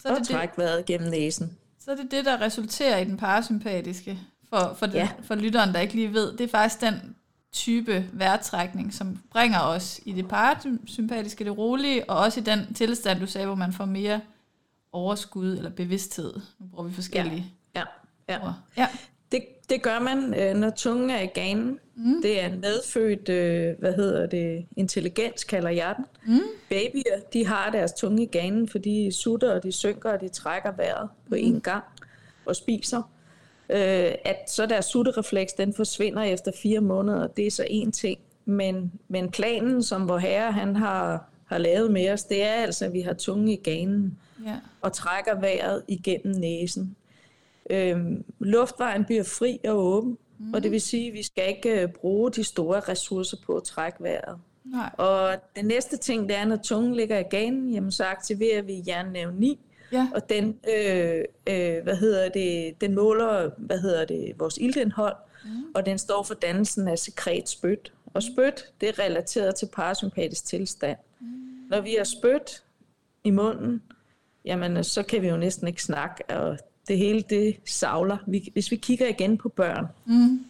[0.01, 1.57] Så og det træk det, vejret gennem næsen.
[1.79, 4.19] Så er det det, der resulterer i den parasympatiske.
[4.49, 5.09] For, for, ja.
[5.17, 7.15] den, for lytteren, der ikke lige ved, det er faktisk den
[7.51, 13.19] type vejrtrækning, som bringer os i det parasympatiske, det rolige, og også i den tilstand,
[13.19, 14.21] du sagde, hvor man får mere
[14.91, 16.33] overskud eller bevidsthed.
[16.59, 17.83] Nu bruger vi forskellige ja.
[18.29, 18.45] Ja.
[18.45, 18.51] Ja.
[18.77, 18.87] Ja.
[19.69, 21.79] Det, gør man, øh, når tungen er i ganen.
[21.95, 22.21] Mm.
[22.21, 26.05] Det er en medfødt, øh, hvad hedder det, intelligens, kalder jeg den.
[26.25, 26.41] Mm.
[26.69, 30.29] Babyer, de har deres tunge i ganen, fordi de sutter, og de synker, og de
[30.29, 31.61] trækker vejret på én mm.
[31.61, 31.83] gang
[32.45, 33.01] og spiser.
[33.69, 38.19] Øh, at så deres sutterefleks, den forsvinder efter fire måneder, det er så en ting.
[38.45, 42.85] Men, men planen, som vor herre han har, har lavet med os, det er altså,
[42.85, 44.57] at vi har tunge i ganen yeah.
[44.81, 46.95] og trækker vejret igennem næsen.
[47.69, 50.53] Øhm, luftvejen bliver fri og åben, mm.
[50.53, 53.63] og det vil sige, at vi skal ikke øh, bruge de store ressourcer på at
[53.63, 54.39] trække vejret.
[54.65, 54.89] Nej.
[54.97, 58.73] Og den næste ting, det er, når tungen ligger i ganen, jamen, så aktiverer vi
[58.73, 59.59] hjernenerve 9,
[59.91, 60.07] ja.
[60.15, 65.49] og den, øh, øh, hvad hedder det, den måler hvad hedder det, vores iltindhold, mm.
[65.75, 67.93] og den står for dannelsen af sekret spyt.
[68.13, 70.97] Og spyt, det er relateret til parasympatisk tilstand.
[71.19, 71.27] Mm.
[71.69, 72.63] Når vi har spyt
[73.23, 73.81] i munden,
[74.45, 78.17] jamen så kan vi jo næsten ikke snakke, og det hele det savler.
[78.27, 80.45] Vi, hvis vi kigger igen på børn, mm.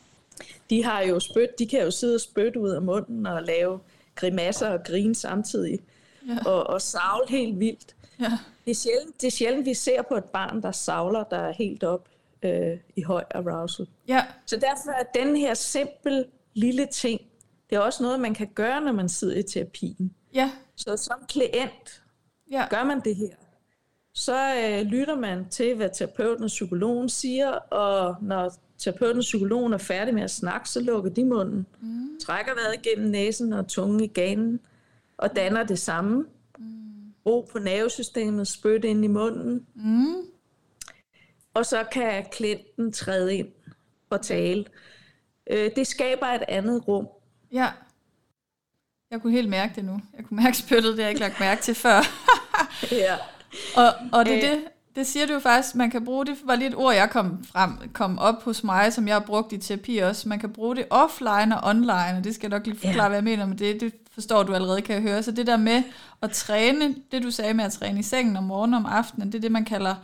[0.69, 3.79] de har jo spyt, de kan jo sidde og spytte ud af munden og lave
[4.15, 5.79] grimasser og grine samtidig,
[6.27, 6.37] ja.
[6.45, 7.95] og, og savle helt vildt.
[8.19, 8.31] Ja.
[8.65, 11.51] Det, er sjældent, det er sjældent, vi ser på et barn, der savler, der er
[11.51, 12.09] helt op
[12.43, 13.87] øh, i høj arousal.
[14.07, 14.25] Ja.
[14.45, 17.21] Så derfor er den her simpel lille ting,
[17.69, 20.15] det er også noget, man kan gøre, når man sidder i terapien.
[20.33, 20.51] Ja.
[20.75, 22.03] Så som klient
[22.51, 22.67] ja.
[22.69, 23.35] gør man det her
[24.15, 29.73] så øh, lytter man til, hvad terapeuten og psykologen siger, og når terapeuten og psykologen
[29.73, 32.19] er færdig med at snakke, så lukker de munden, mm.
[32.19, 34.59] trækker vejret gennem næsen og tungen i ganen,
[35.17, 36.25] og danner det samme.
[36.57, 37.13] Mm.
[37.25, 39.65] Ro på nervesystemet, spyt ind i munden.
[39.75, 40.15] Mm.
[41.53, 43.47] Og så kan klienten træde ind
[44.09, 44.65] og tale.
[45.49, 47.07] Øh, det skaber et andet rum.
[47.51, 47.71] Ja.
[49.11, 50.01] Jeg kunne helt mærke det nu.
[50.17, 52.01] Jeg kunne mærke spyttet, det har jeg ikke lagt mærke til før.
[52.91, 53.17] ja
[53.81, 54.41] og, og det, øh.
[54.41, 54.59] det,
[54.95, 57.43] det siger du jo faktisk, man kan bruge, det var lige et ord, jeg kom,
[57.43, 60.29] frem, kom op hos mig, som jeg har brugt i terapi også.
[60.29, 63.07] Man kan bruge det offline og online, og det skal jeg nok lige forklare, ja.
[63.07, 63.81] hvad jeg mener med det.
[63.81, 65.23] Det forstår du allerede, kan jeg høre.
[65.23, 65.83] Så det der med
[66.21, 69.31] at træne, det du sagde med at træne i sengen om morgenen og om aftenen,
[69.31, 69.95] det er det, man kalder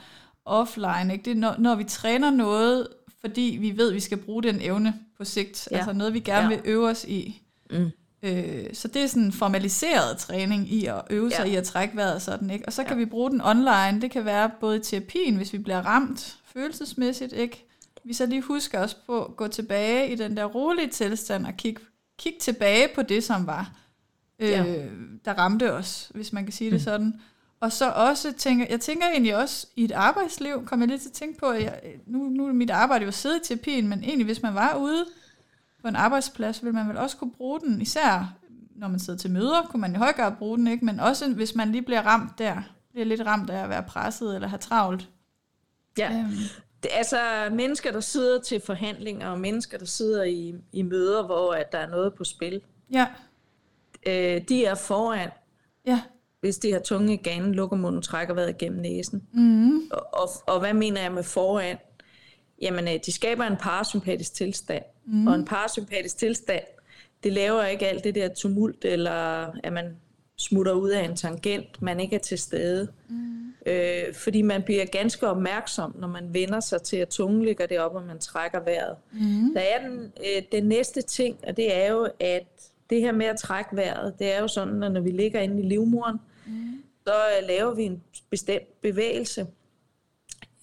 [0.45, 1.13] offline.
[1.13, 1.25] Ikke?
[1.25, 2.87] Det er, når, når vi træner noget,
[3.21, 5.67] fordi vi ved, at vi skal bruge den evne på sigt.
[5.71, 5.77] Ja.
[5.77, 6.47] Altså noget, vi gerne ja.
[6.47, 7.41] vil øve os i.
[7.71, 7.91] Mm.
[8.23, 11.51] Øh, så det er sådan en formaliseret træning i at øve sig ja.
[11.51, 12.65] i at trække vejret sådan, ikke?
[12.65, 12.97] Og så kan ja.
[12.97, 14.01] vi bruge den online.
[14.01, 17.65] Det kan være både i terapien, hvis vi bliver ramt følelsesmæssigt, ikke?
[18.03, 21.53] Vi så lige husker os på at gå tilbage i den der rolige tilstand og
[21.57, 21.81] kigge
[22.19, 23.71] kig tilbage på det, som var,
[24.39, 24.63] øh, ja.
[25.25, 26.75] der ramte os, hvis man kan sige mm.
[26.75, 27.13] det sådan.
[27.59, 31.09] Og så også tænker, jeg tænker egentlig også i et arbejdsliv, kommer jeg lige til
[31.09, 33.87] at tænke på, at jeg, nu, nu er mit arbejde jo at sidde i terapien,
[33.87, 35.05] men egentlig hvis man var ude
[35.81, 38.41] på en arbejdsplads, vil man vel også kunne bruge den, især
[38.81, 40.85] når man sidder til møder, kunne man i høj grad bruge den, ikke?
[40.85, 44.35] men også hvis man lige bliver ramt der, bliver lidt ramt af at være presset
[44.35, 45.09] eller have travlt.
[45.97, 46.31] Ja, øhm.
[46.83, 47.17] det, altså
[47.51, 51.77] mennesker, der sidder til forhandlinger, og mennesker, der sidder i, i møder, hvor at der
[51.77, 52.61] er noget på spil,
[52.93, 53.07] ja.
[54.05, 55.29] øh, de er foran.
[55.85, 56.01] Ja.
[56.39, 59.27] Hvis de har tunge i ganen, lukker munden, trækker vejret igennem næsen.
[59.33, 59.77] Mm.
[59.91, 61.77] Og, og, og hvad mener jeg med foran?
[62.61, 64.83] Jamen, øh, de skaber en parasympatisk tilstand.
[65.05, 65.27] Mm.
[65.27, 66.63] Og en parasympatisk tilstand,
[67.23, 69.95] det laver ikke alt det der tumult, eller at man
[70.37, 72.87] smutter ud af en tangent, man ikke er til stede.
[73.09, 73.53] Mm.
[73.65, 77.97] Øh, fordi man bliver ganske opmærksom, når man vender sig til, at tungen ligger deroppe,
[77.97, 78.95] og man trækker vejret.
[79.11, 79.53] Mm.
[79.53, 82.47] Der er den, øh, den næste ting, og det er jo, at
[82.89, 85.59] det her med at trække vejret, det er jo sådan, at når vi ligger inde
[85.59, 86.83] i livmoren, mm.
[87.07, 89.47] så øh, laver vi en bestemt bevægelse,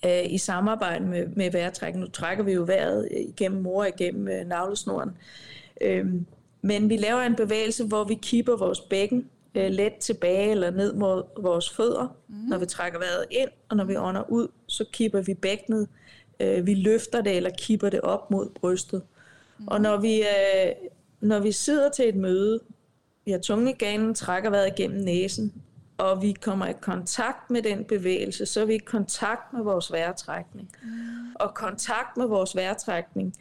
[0.05, 1.95] øh, i samarbejde med, med vejrtræk.
[1.95, 5.11] Nu trækker vi jo vejret igennem mor igennem øh, navlesnoren.
[5.81, 6.07] Øh,
[6.63, 10.93] men vi laver en bevægelse, hvor vi kipper vores bækken øh, let tilbage eller ned
[10.93, 12.35] mod vores fødder, mm.
[12.35, 15.89] når vi trækker vejret ind, og når vi ånder ud, så kipper vi bækkenet.
[16.41, 19.03] Øh, vi løfter det eller kipper det op mod brystet.
[19.59, 19.69] Mm.
[19.69, 20.73] Og når vi, øh,
[21.21, 22.61] når vi sidder til et møde,
[23.25, 25.53] vi har tunge i ganen, trækker vejret igennem næsen,
[25.99, 29.93] og vi kommer i kontakt med den bevægelse, så er vi i kontakt med vores
[29.93, 30.71] vejrtrækning.
[30.83, 30.89] Mm.
[31.35, 33.35] Og kontakt med vores vejrtrækning,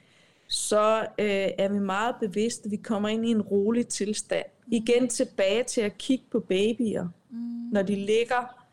[0.48, 4.46] så øh, er vi meget bevidste, at vi kommer ind i en rolig tilstand.
[4.72, 7.38] Igen tilbage til at kigge på babyer, mm.
[7.72, 8.64] når de ligger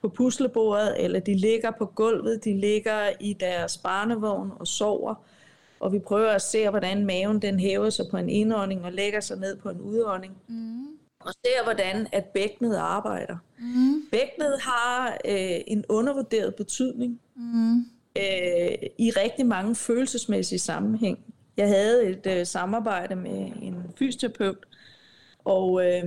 [0.00, 5.14] på puslebordet, eller de ligger på gulvet, de ligger i deres barnevogn og sover,
[5.80, 9.20] og vi prøver at se, hvordan maven den hæver sig på en indånding og lægger
[9.20, 10.36] sig ned på en udånding.
[10.46, 10.97] Mm.
[11.28, 13.36] Og ser, hvordan at bækkenet arbejder.
[13.58, 14.02] Mm.
[14.12, 17.78] Bækkenet har øh, en undervurderet betydning mm.
[18.16, 21.18] øh, i rigtig mange følelsesmæssige sammenhæng.
[21.56, 24.66] Jeg havde et øh, samarbejde med en fysioterapeut,
[25.44, 26.04] og øh,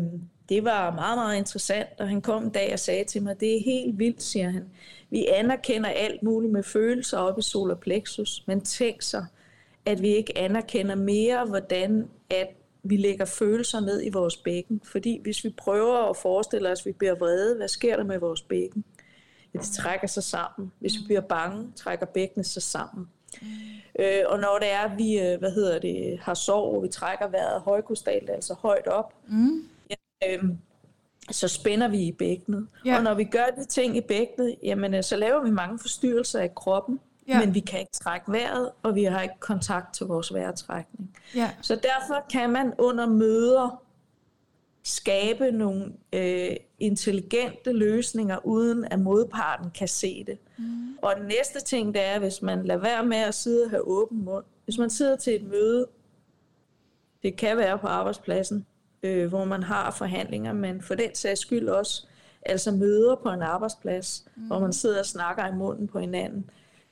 [0.50, 3.56] det var meget, meget interessant, og han kom en dag og sagde til mig, det
[3.56, 4.66] er helt vildt, siger han.
[5.10, 9.26] Vi anerkender alt muligt med følelser op i solar plexus, men tænk sig,
[9.86, 12.48] at vi ikke anerkender mere, hvordan at
[12.84, 14.82] vi lægger følelser ned i vores bækken.
[14.84, 18.20] Fordi hvis vi prøver at forestille os, at vi bliver vrede, hvad sker der med
[18.20, 18.84] vores bækken?
[19.54, 20.72] Ja, det trækker sig sammen.
[20.80, 23.08] Hvis vi bliver bange, trækker bækkenet sig sammen.
[24.00, 27.28] Øh, og når det er, at vi øh, hvad hedder det, har sorg, vi trækker
[27.28, 29.70] vejret højkostalt, altså højt op, mm.
[29.90, 29.96] ja,
[30.28, 30.44] øh,
[31.32, 32.68] så spænder vi i bækkenet.
[32.86, 32.98] Ja.
[32.98, 36.42] Og når vi gør de ting i bækkenet, jamen, øh, så laver vi mange forstyrrelser
[36.42, 37.00] i kroppen,
[37.34, 37.40] ja.
[37.40, 41.18] men vi kan ikke trække vejret, og vi har ikke kontakt til vores vejrtrækning.
[41.36, 41.52] Ja.
[41.62, 43.82] Så derfor kan man under møder
[44.84, 50.38] skabe nogle øh, intelligente løsninger, uden at modparten kan se det.
[50.58, 50.98] Mm.
[51.02, 53.88] Og den næste ting, det er, hvis man lader være med at sidde og have
[53.88, 54.44] åben mund.
[54.64, 55.88] Hvis man sidder til et møde,
[57.24, 58.66] det kan være på arbejdspladsen,
[59.04, 62.08] øh, hvor man har forhandlinger, men for den sags skyld også,
[62.46, 64.44] altså møder på en arbejdsplads, mm.
[64.44, 66.50] hvor man sidder og snakker i munden på hinanden.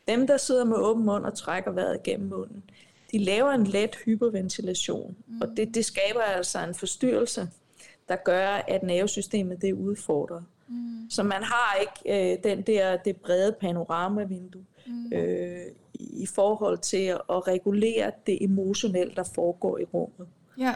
[0.09, 2.63] Dem, der sidder med åben mund og trækker vejret gennem munden,
[3.11, 5.41] de laver en let hyperventilation, mm.
[5.41, 7.49] og det, det skaber altså en forstyrrelse
[8.09, 10.43] der gør, at nervesystemet det er udfordret.
[10.67, 11.09] Mm.
[11.09, 15.13] Så man har ikke øh, den der, det brede panoramavindue mm.
[15.13, 20.27] øh, i forhold til at, regulere det emotionelle, der foregår i rummet.
[20.57, 20.75] Ja.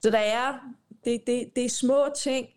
[0.00, 0.58] Så der er,
[1.04, 2.48] det, det, det er små ting,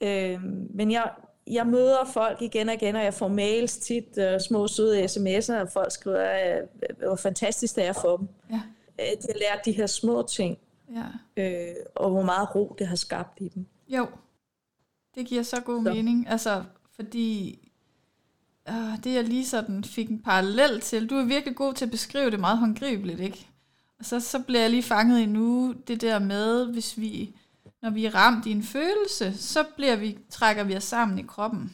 [0.00, 1.10] øh, men jeg,
[1.46, 5.54] jeg møder folk igen og igen, og jeg får mails tit, uh, små søde sms'er,
[5.54, 8.28] og folk skriver, at hvor fantastisk det er for dem.
[8.50, 8.60] Ja.
[8.98, 10.58] De har lært de her små ting.
[10.94, 11.42] Ja.
[11.42, 13.66] Øh, og hvor meget ro det har skabt i dem.
[13.88, 14.06] Jo,
[15.14, 15.92] det giver så god så.
[15.94, 16.28] mening.
[16.28, 16.64] Altså,
[16.96, 17.58] fordi
[18.68, 21.90] øh, det jeg lige sådan fik en parallel til, du er virkelig god til at
[21.90, 23.48] beskrive det meget håndgribeligt, ikke?
[23.98, 27.36] Og så, så bliver jeg lige fanget i nu, det der med, hvis vi,
[27.82, 31.22] når vi er ramt i en følelse, så bliver vi, trækker vi os sammen i
[31.22, 31.72] kroppen.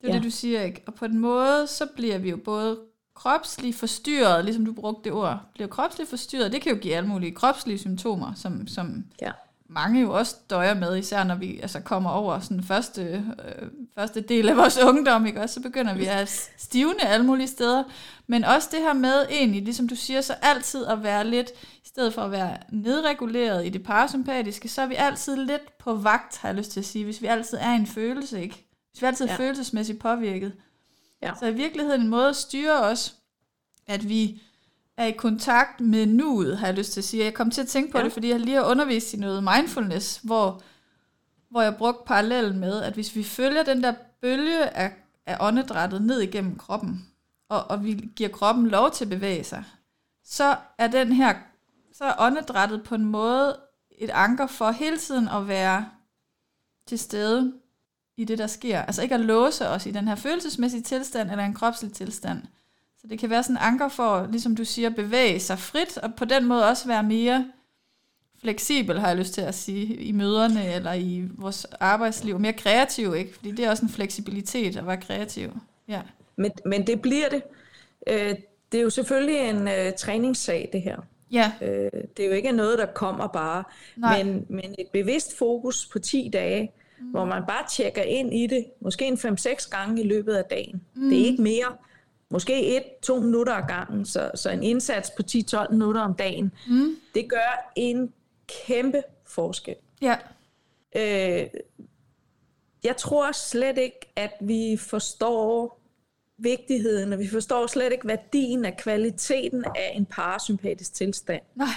[0.00, 0.14] Det er ja.
[0.14, 0.82] det, du siger, ikke?
[0.86, 2.80] Og på en måde, så bliver vi jo både
[3.14, 7.08] kropsligt forstyrret, ligesom du brugte det ord, bliver kropsligt forstyrret, det kan jo give alle
[7.08, 9.32] mulige kropslige symptomer, som, som ja.
[9.72, 13.02] Mange jo også døjer med, især når vi altså, kommer over sådan første,
[13.44, 15.40] øh, første del af vores ungdom, ikke?
[15.40, 17.84] Også, så begynder vi at stivne alle mulige steder.
[18.26, 21.50] Men også det her med egentlig, ligesom du siger, så altid at være lidt,
[21.84, 25.94] i stedet for at være nedreguleret i det parasympatiske, så er vi altid lidt på
[25.94, 28.66] vagt, har jeg lyst til at sige, hvis vi altid er en følelse, ikke?
[28.90, 29.38] Hvis vi altid er ja.
[29.38, 30.52] følelsesmæssigt påvirket.
[31.22, 31.32] Ja.
[31.40, 33.14] Så i virkeligheden en måde at styre os,
[33.86, 34.42] at vi
[34.96, 37.24] er i kontakt med nuet, har jeg lyst til at sige.
[37.24, 38.04] Jeg kom til at tænke på ja.
[38.04, 40.62] det, fordi jeg lige har undervist i noget mindfulness, hvor,
[41.50, 44.92] hvor jeg brugte parallellen med, at hvis vi følger den der bølge af,
[45.26, 47.08] af åndedrættet ned igennem kroppen,
[47.48, 49.64] og, og vi giver kroppen lov til at bevæge sig,
[50.24, 51.34] så er den her,
[51.92, 53.56] så er åndedrættet på en måde
[53.98, 55.88] et anker for hele tiden at være
[56.86, 57.52] til stede
[58.16, 58.82] i det, der sker.
[58.82, 62.42] Altså ikke at låse os i den her følelsesmæssige tilstand eller en kropslig tilstand.
[63.02, 65.98] Så det kan være sådan en anker for, ligesom du siger, at bevæge sig frit,
[65.98, 67.46] og på den måde også være mere
[68.40, 72.38] fleksibel, har jeg lyst til at sige, i møderne eller i vores arbejdsliv.
[72.38, 73.34] Mere kreativ, ikke?
[73.34, 75.50] Fordi det er også en fleksibilitet at være kreativ.
[75.88, 76.00] Ja.
[76.36, 77.42] Men, men det bliver det.
[78.06, 78.34] Øh,
[78.72, 80.96] det er jo selvfølgelig en øh, træningssag, det her.
[81.32, 81.52] Ja.
[81.62, 83.64] Øh, det er jo ikke noget, der kommer bare.
[83.96, 87.06] Men, men et bevidst fokus på 10 dage, mm.
[87.06, 90.82] hvor man bare tjekker ind i det, måske en 5-6 gange i løbet af dagen.
[90.94, 91.10] Mm.
[91.10, 91.76] Det er ikke mere.
[92.32, 96.52] Måske et, to minutter ad gangen, så, så en indsats på 10-12 minutter om dagen,
[96.68, 96.96] mm.
[97.14, 98.12] det gør en
[98.66, 99.74] kæmpe forskel.
[100.02, 100.16] Ja.
[100.96, 101.46] Øh,
[102.84, 105.80] jeg tror slet ikke, at vi forstår
[106.38, 111.42] vigtigheden, og vi forstår slet ikke værdien af kvaliteten af en parasympatisk tilstand.
[111.54, 111.68] Nej.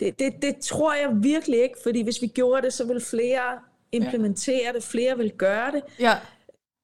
[0.00, 3.58] Det, det, det tror jeg virkelig ikke, fordi hvis vi gjorde det, så ville flere
[3.92, 4.72] implementere ja.
[4.72, 5.82] det, flere vil gøre det.
[5.98, 6.14] Ja.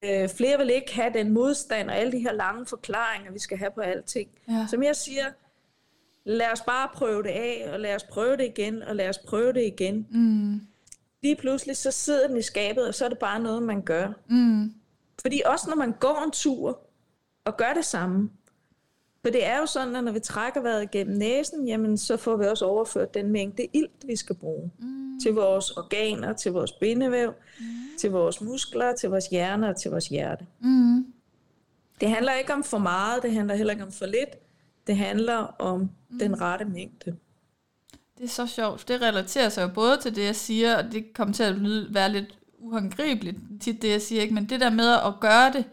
[0.05, 3.59] Øh, flere vil ikke have den modstand og alle de her lange forklaringer, vi skal
[3.59, 4.31] have på alting.
[4.49, 4.67] Ja.
[4.71, 5.25] Som jeg siger,
[6.25, 9.19] lad os bare prøve det af, og lad os prøve det igen, og lad os
[9.19, 10.07] prøve det igen.
[10.11, 10.61] Mm.
[11.23, 14.13] lige pludselig så sidder den i skabet, og så er det bare noget, man gør.
[14.29, 14.75] Mm.
[15.21, 16.81] Fordi også når man går en tur
[17.45, 18.31] og gør det samme,
[19.25, 22.37] for det er jo sådan, at når vi trækker vejret gennem næsen, jamen så får
[22.37, 24.71] vi også overført den mængde ilt, vi skal bruge.
[24.79, 25.21] Mm.
[25.23, 27.67] Til vores organer, til vores bindevæv, mm.
[27.99, 30.47] til vores muskler, til vores hjerne og til vores hjerte.
[30.61, 31.07] Mm.
[32.01, 34.37] Det handler ikke om for meget, det handler heller ikke om for lidt.
[34.87, 36.19] Det handler om mm.
[36.19, 37.17] den rette mængde.
[38.19, 38.89] Det er så sjovt.
[38.89, 41.95] Det relaterer sig jo både til det, jeg siger, og det kommer til at lyde,
[41.95, 44.35] være lidt uhåndgribeligt tit, det jeg siger, ikke?
[44.35, 45.65] men det der med at gøre det,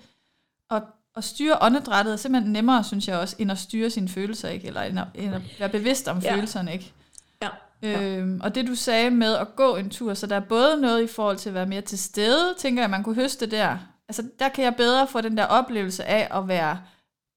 [0.69, 0.81] og,
[1.17, 4.67] og styre åndedrættet, er simpelthen nemmere, synes jeg også, end at styre sine følelser, ikke?
[4.67, 6.35] eller end at, end at være bevidst om ja.
[6.35, 6.73] følelserne.
[6.73, 6.93] Ikke?
[7.41, 7.49] Ja.
[7.81, 11.03] Øhm, og det du sagde med at gå en tur, så der er både noget
[11.03, 13.77] i forhold til at være mere til stede, tænker jeg, man kunne høste der.
[14.09, 16.79] Altså der kan jeg bedre få den der oplevelse af at være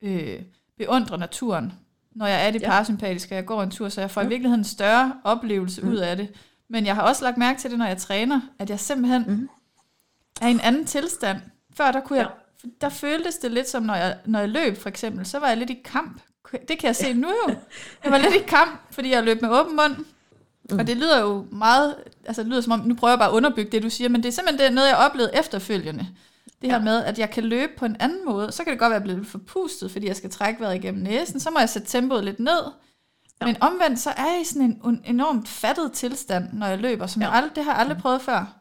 [0.03, 0.43] øh,
[0.79, 1.73] beundre naturen,
[2.13, 2.69] når jeg er det ja.
[2.69, 4.27] parasympatiske, og jeg går en tur, så jeg får ja.
[4.27, 5.89] i virkeligheden en større oplevelse mm.
[5.89, 6.29] ud af det.
[6.69, 9.49] Men jeg har også lagt mærke til det, når jeg træner, at jeg simpelthen mm.
[10.41, 11.41] er i en anden tilstand.
[11.75, 12.29] Før der kunne jeg,
[12.81, 15.57] der føltes det lidt som, når jeg, når jeg løb for eksempel, så var jeg
[15.57, 16.21] lidt i kamp.
[16.53, 17.55] Det kan jeg se nu jo.
[18.05, 20.05] Jeg var lidt i kamp, fordi jeg løb med åben mund.
[20.71, 20.79] Mm.
[20.79, 21.97] Og det lyder jo meget,
[22.27, 24.23] altså det lyder som om, nu prøver jeg bare at underbygge det, du siger, men
[24.23, 26.07] det er simpelthen det, noget, jeg oplevede efterfølgende.
[26.63, 26.73] Det ja.
[26.73, 28.53] her med, at jeg kan løbe på en anden måde.
[28.53, 31.03] Så kan det godt være, at jeg bliver forpustet, fordi jeg skal trække vejret igennem
[31.03, 31.41] næsen.
[31.41, 32.63] Så må jeg sætte tempoet lidt ned.
[33.41, 33.47] Ja.
[33.47, 37.07] Men omvendt, så er jeg i sådan en, en enormt fattet tilstand, når jeg løber,
[37.07, 37.29] som ja.
[37.29, 38.57] jeg aldrig, det har jeg aldrig prøvet før.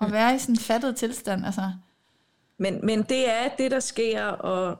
[0.00, 0.12] At mm.
[0.12, 1.46] være i sådan en fattet tilstand.
[1.46, 1.72] Altså.
[2.58, 4.76] Men, men det er det, der sker, og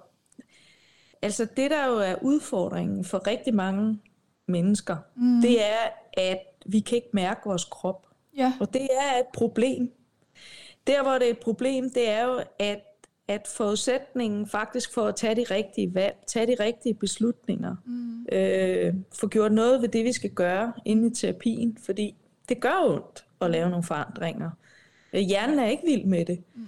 [1.22, 3.98] altså det, der jo er udfordringen for rigtig mange
[4.48, 5.40] mennesker, mm.
[5.40, 8.06] det er, at vi kan ikke mærke vores krop.
[8.36, 8.52] Ja.
[8.60, 9.92] Og det er et problem.
[10.86, 12.80] Der, hvor det er et problem, det er jo, at,
[13.28, 18.26] at forudsætningen faktisk for at tage de rigtige valg, tage de rigtige beslutninger, mm.
[18.32, 22.14] øh, få gjort noget ved det, vi skal gøre inde i terapien, fordi
[22.48, 24.50] det gør ondt at lave nogle forandringer.
[25.12, 26.42] Øh, hjernen er ikke vild med det.
[26.54, 26.66] Mm.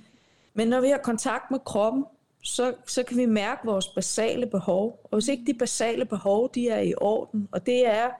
[0.55, 2.05] Men når vi har kontakt med kroppen,
[2.43, 5.01] så, så kan vi mærke vores basale behov.
[5.05, 8.11] Og hvis ikke de basale behov, de er i orden, og det er,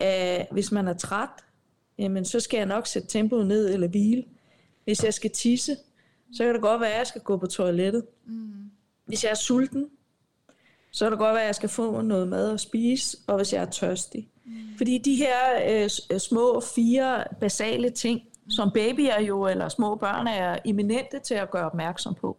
[0.00, 1.28] at hvis man er træt,
[1.98, 4.24] jamen så skal jeg nok sætte tempoet ned eller hvile.
[4.84, 5.76] Hvis jeg skal tisse,
[6.32, 8.04] så kan det godt være, at jeg skal gå på toilettet.
[8.26, 8.70] Mm.
[9.06, 9.90] Hvis jeg er sulten,
[10.90, 13.52] så kan det godt være, at jeg skal få noget mad at spise, og hvis
[13.52, 14.28] jeg er tørstig.
[14.44, 14.52] Mm.
[14.76, 15.36] Fordi de her
[15.68, 18.22] øh, øh små fire basale ting.
[18.48, 22.36] Som babyer jo, eller små børn er eminente til at gøre opmærksom på,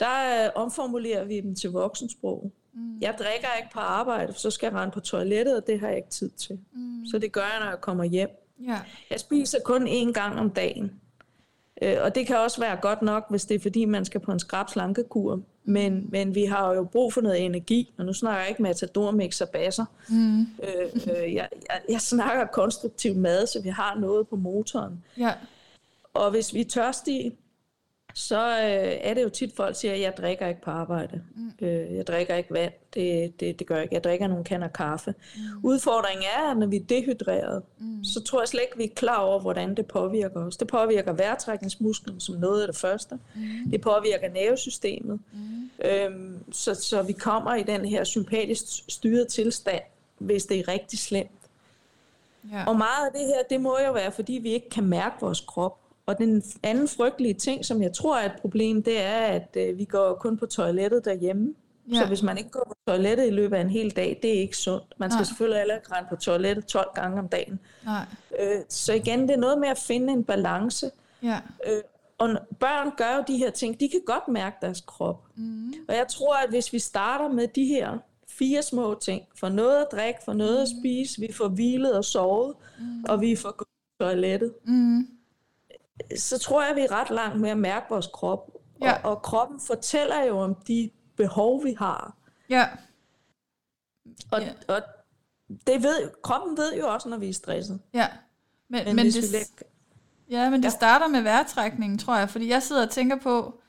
[0.00, 2.52] der øh, omformulerer vi dem til voksensprog.
[2.72, 2.98] Mm.
[3.00, 5.88] Jeg drikker ikke på arbejde, for så skal jeg rende på toilettet, og det har
[5.88, 6.58] jeg ikke tid til.
[6.72, 7.06] Mm.
[7.06, 8.28] Så det gør jeg, når jeg kommer hjem.
[8.66, 8.80] Ja.
[9.10, 11.00] Jeg spiser kun én gang om dagen.
[11.82, 14.32] Øh, og det kan også være godt nok, hvis det er fordi, man skal på
[14.32, 15.40] en skrab slankekur.
[15.64, 19.10] Men, men vi har jo brug for noget energi, og nu snakker jeg ikke matador,
[19.10, 19.84] mix og basser.
[20.08, 20.40] Mm.
[20.40, 20.46] Øh,
[20.94, 25.04] øh, jeg, jeg, jeg snakker konstruktiv mad, så vi har noget på motoren.
[25.18, 25.32] Ja.
[26.14, 27.36] Og hvis vi er tørstige,
[28.16, 31.22] så øh, er det jo tit, folk siger, at jeg drikker ikke på arbejde.
[31.36, 31.66] Mm.
[31.66, 32.72] Øh, jeg drikker ikke vand.
[32.94, 33.94] Det, det, det gør jeg ikke.
[33.94, 35.14] Jeg drikker nogle kander kaffe.
[35.36, 35.40] Mm.
[35.62, 38.04] Udfordringen er, at når vi er dehydreret, mm.
[38.04, 40.56] så tror jeg slet ikke, vi er klar over, hvordan det påvirker os.
[40.56, 43.18] Det påvirker vejrtrækningsmusklen som noget af det første.
[43.34, 43.70] Mm.
[43.70, 45.20] Det påvirker nervesystemet.
[45.32, 45.70] Mm.
[45.84, 49.82] Øhm, så, så vi kommer i den her sympatisk styret tilstand,
[50.18, 51.30] hvis det er rigtig slemt.
[52.52, 52.64] Ja.
[52.66, 55.40] Og meget af det her, det må jo være, fordi vi ikke kan mærke vores
[55.40, 55.78] krop.
[56.06, 59.78] Og den anden frygtelige ting, som jeg tror er et problem, det er, at øh,
[59.78, 61.54] vi går kun på toilettet derhjemme.
[61.92, 61.98] Ja.
[61.98, 64.40] Så hvis man ikke går på toilettet i løbet af en hel dag, det er
[64.40, 64.94] ikke sundt.
[64.98, 65.24] Man skal Nej.
[65.24, 67.60] selvfølgelig heller ikke rende på toilettet 12 gange om dagen.
[67.84, 68.04] Nej.
[68.40, 70.90] Øh, så igen, det er noget med at finde en balance.
[71.22, 71.40] Ja.
[71.66, 71.82] Øh,
[72.18, 72.28] og
[72.60, 75.24] børn gør jo de her ting, de kan godt mærke deres krop.
[75.34, 75.72] Mm.
[75.88, 79.76] Og jeg tror, at hvis vi starter med de her fire små ting, for noget
[79.80, 80.62] at drikke, for noget mm.
[80.62, 83.04] at spise, vi får hvilet og sovet, mm.
[83.08, 85.08] og vi får gået på toilettet, mm
[86.18, 88.50] så tror jeg, at vi er ret langt med at mærke vores krop.
[88.82, 88.92] Ja.
[88.92, 92.16] Og, og kroppen fortæller jo om de behov, vi har.
[92.48, 92.68] Ja.
[94.30, 94.52] Og, ja.
[94.68, 94.82] og
[95.66, 97.80] det ved, kroppen ved jo også, når vi er stresset.
[97.92, 98.08] Ja.
[98.68, 99.66] Men, men, men det, lægger...
[100.30, 100.70] ja, men det ja.
[100.70, 102.30] starter med vejrtrækningen, tror jeg.
[102.30, 103.60] Fordi jeg sidder og tænker på,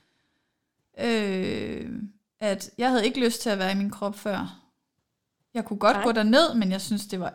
[0.98, 1.92] øh,
[2.40, 4.62] at jeg havde ikke lyst til at være i min krop før.
[5.54, 6.04] Jeg kunne godt Nej.
[6.04, 7.34] gå derned, men jeg synes, det var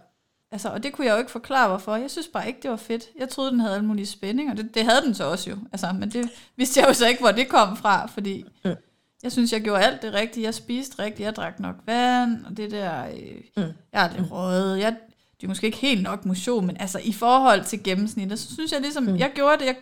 [0.52, 1.96] Altså, og det kunne jeg jo ikke forklare, hvorfor.
[1.96, 3.04] Jeg synes bare ikke, det var fedt.
[3.20, 4.54] Jeg troede, den havde alle mulige spændinger.
[4.54, 5.58] Det, det havde den så også jo.
[5.72, 8.76] Altså, men det vidste jeg jo så ikke, hvor det kom fra, fordi mm.
[9.24, 10.44] jeg synes, jeg gjorde alt det rigtige.
[10.44, 13.74] Jeg spiste rigtigt, jeg drak nok vand, og det der, øh, mm.
[13.94, 14.80] jeg har lidt røget.
[14.80, 14.96] Jeg,
[15.42, 18.72] det er måske ikke helt nok motion, men altså i forhold til gennemsnittet, så synes
[18.72, 19.16] jeg ligesom, mm.
[19.18, 19.76] jeg gjorde det, jeg,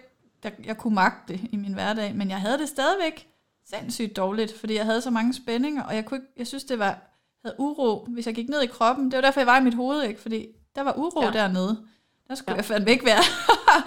[0.44, 3.28] jeg, jeg kunne magte det i min hverdag, men jeg havde det stadigvæk
[3.70, 6.80] sindssygt dårligt, fordi jeg havde så mange spændinger, og jeg, kunne ikke, jeg synes, det
[6.80, 7.10] var
[7.46, 9.06] havde uro, hvis jeg gik ned i kroppen.
[9.06, 10.22] Det var derfor, jeg var i mit hoved, ikke?
[10.22, 11.32] Fordi der var uro ja.
[11.32, 11.78] dernede.
[12.28, 12.58] Der skulle ja.
[12.58, 13.24] jeg fandme ikke være.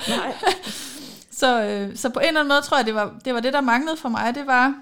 [0.08, 0.34] Nej.
[1.40, 3.52] så, øh, så på en eller anden måde tror jeg, det var, det var det,
[3.52, 4.34] der manglede for mig.
[4.34, 4.74] Det var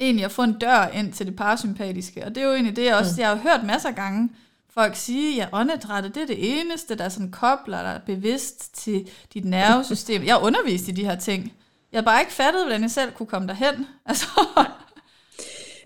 [0.00, 2.24] egentlig at få en dør ind til det parasympatiske.
[2.24, 3.20] Og det er jo egentlig det, jeg også, mm.
[3.20, 4.30] jeg har hørt masser af gange,
[4.74, 9.08] folk sige, at ja, åndedrættet det er det eneste, der sådan kobler dig bevidst til
[9.34, 10.24] dit nervesystem.
[10.24, 11.52] Jeg har undervist i de her ting.
[11.92, 13.86] Jeg har bare ikke fattet, hvordan jeg selv kunne komme derhen.
[14.06, 14.26] Altså.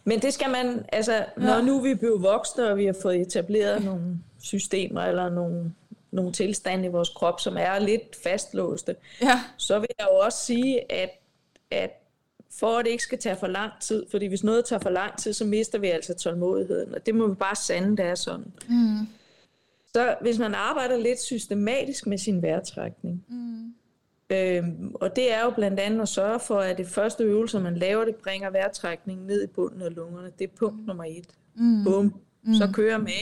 [0.04, 1.60] Men det skal man, altså, når ja.
[1.62, 4.18] nu vi bliver voksne, og vi har fået etableret nogle
[4.48, 5.72] systemer, eller nogle,
[6.10, 9.40] nogle tilstande i vores krop, som er lidt fastlåste, ja.
[9.56, 11.10] så vil jeg jo også sige, at,
[11.70, 11.90] at
[12.50, 15.18] for at det ikke skal tage for lang tid, fordi hvis noget tager for lang
[15.18, 18.52] tid, så mister vi altså tålmodigheden, og det må vi bare sande, det er sådan.
[18.68, 19.06] Mm.
[19.92, 23.74] Så hvis man arbejder lidt systematisk med sin vejrtrækning, mm.
[24.30, 27.76] øhm, og det er jo blandt andet at sørge for, at det første øvelse, man
[27.76, 30.30] laver, det bringer vejrtrækningen ned i bunden af lungerne.
[30.38, 31.26] Det er punkt nummer et.
[31.54, 31.84] Mm.
[31.84, 32.14] Bum.
[32.42, 32.54] Mm.
[32.54, 33.12] Så kører med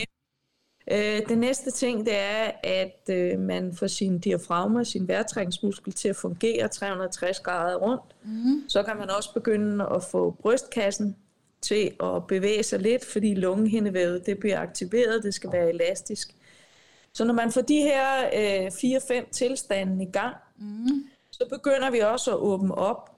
[0.91, 6.09] Øh, det næste ting, det er, at øh, man får sin diafragma, sin vejrtrækningsmuskel til
[6.09, 8.15] at fungere 360 grader rundt.
[8.23, 8.69] Mm.
[8.69, 11.15] Så kan man også begynde at få brystkassen
[11.61, 16.35] til at bevæge sig lidt, fordi lungehindevævet det bliver aktiveret, det skal være elastisk.
[17.13, 21.03] Så når man får de her øh, 4-5 tilstande i gang, mm.
[21.31, 23.11] så begynder vi også at åbne op.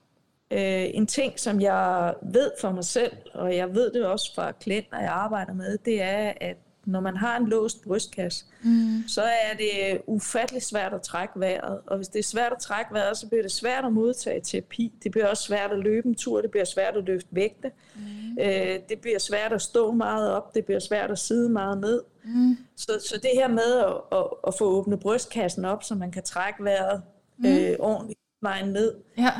[0.50, 4.52] Øh, en ting, som jeg ved for mig selv, og jeg ved det også fra
[4.52, 9.04] klienter, jeg arbejder med, det er, at når man har en låst brystkasse, mm.
[9.08, 11.80] så er det ufattelig svært at trække vejret.
[11.86, 14.92] Og hvis det er svært at trække vejret, så bliver det svært at modtage terapi.
[15.02, 17.70] Det bliver også svært at løbe en tur, det bliver svært at løfte vægte.
[17.96, 18.38] Mm.
[18.40, 22.02] Øh, det bliver svært at stå meget op, det bliver svært at sidde meget ned.
[22.24, 22.56] Mm.
[22.76, 26.22] Så, så det her med at, at, at få åbnet brystkassen op, så man kan
[26.22, 27.02] trække vejret
[27.38, 27.46] mm.
[27.48, 29.32] øh, ordentligt vejen ned, ja.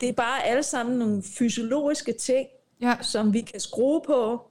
[0.00, 2.48] det er bare alle sammen nogle fysiologiske ting,
[2.80, 2.96] ja.
[3.00, 4.50] som vi kan skrue på,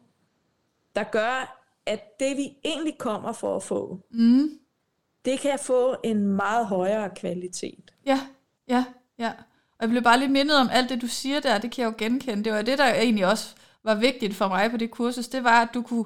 [0.96, 1.57] der gør,
[1.88, 4.50] at det vi egentlig kommer for at få, mm.
[5.26, 7.94] det kan få en meget højere kvalitet.
[8.06, 8.20] Ja,
[8.68, 8.86] ja,
[9.20, 9.32] ja.
[9.70, 11.92] Og jeg blev bare lige mindet om alt det, du siger der, det kan jeg
[11.92, 12.44] jo genkende.
[12.44, 15.62] Det var det, der egentlig også var vigtigt for mig på det kursus, det var,
[15.62, 16.06] at du kunne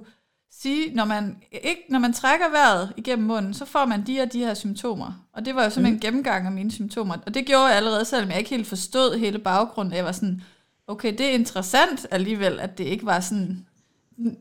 [0.51, 4.33] sige, når man, ikke, når man trækker vejret igennem munden, så får man de og
[4.33, 5.27] de her symptomer.
[5.33, 5.97] Og det var jo simpelthen mm.
[5.97, 7.17] en gennemgang af mine symptomer.
[7.25, 9.93] Og det gjorde jeg allerede, selvom jeg ikke helt forstod hele baggrunden.
[9.93, 10.41] Jeg var sådan,
[10.87, 13.67] okay, det er interessant alligevel, at det ikke var sådan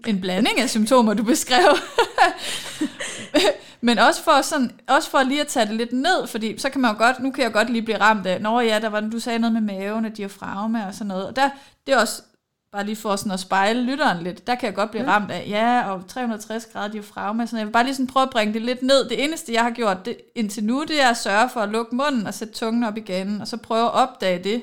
[0.06, 1.76] en blanding af symptomer, du beskrev.
[3.80, 6.80] Men også for, sådan, også for lige at tage det lidt ned, fordi så kan
[6.80, 9.00] man jo godt, nu kan jeg godt lige blive ramt af, når ja, der var,
[9.00, 11.50] du sagde noget med maven og diafragma og sådan noget, og der,
[11.86, 12.22] det er også,
[12.72, 15.44] bare lige for sådan at spejle lytteren lidt, der kan jeg godt blive ramt af,
[15.48, 18.62] ja, og 360 grader diafragma, så jeg vil bare lige sådan prøve at bringe det
[18.62, 19.08] lidt ned.
[19.08, 21.96] Det eneste, jeg har gjort det, indtil nu, det er at sørge for at lukke
[21.96, 24.62] munden og sætte tungen op igen, og så prøve at opdage det,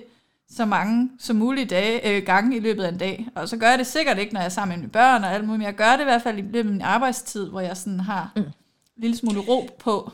[0.49, 3.27] så mange som muligt dage, øh, gange i løbet af en dag.
[3.35, 5.33] Og så gør jeg det sikkert ikke, når jeg er sammen med mine børn og
[5.33, 7.61] alt muligt, men jeg gør det i hvert fald i løbet af min arbejdstid, hvor
[7.61, 8.41] jeg sådan har mm.
[8.41, 8.51] en
[8.97, 10.11] lille smule ro på.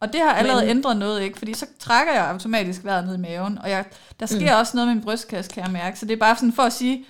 [0.00, 0.70] Og det har allerede men...
[0.76, 1.38] ændret noget, ikke?
[1.38, 3.84] Fordi så trækker jeg automatisk vejret ned i maven, og jeg,
[4.20, 4.60] der sker mm.
[4.60, 5.98] også noget med min brystkasse, kan jeg mærke.
[5.98, 7.04] Så det er bare sådan for at sige,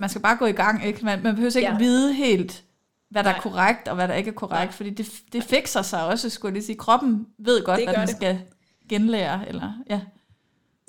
[0.00, 1.04] man skal bare gå i gang, ikke?
[1.04, 1.78] Man, man behøver ikke ja.
[1.78, 2.64] vide helt,
[3.10, 3.38] hvad der Nej.
[3.38, 4.72] er korrekt, og hvad der ikke er korrekt, Nej.
[4.72, 6.76] fordi det, det fikser sig også, skulle jeg lige sige.
[6.76, 8.16] Kroppen ved godt, hvad den det.
[8.16, 8.40] skal
[8.88, 10.00] genlære, eller ja.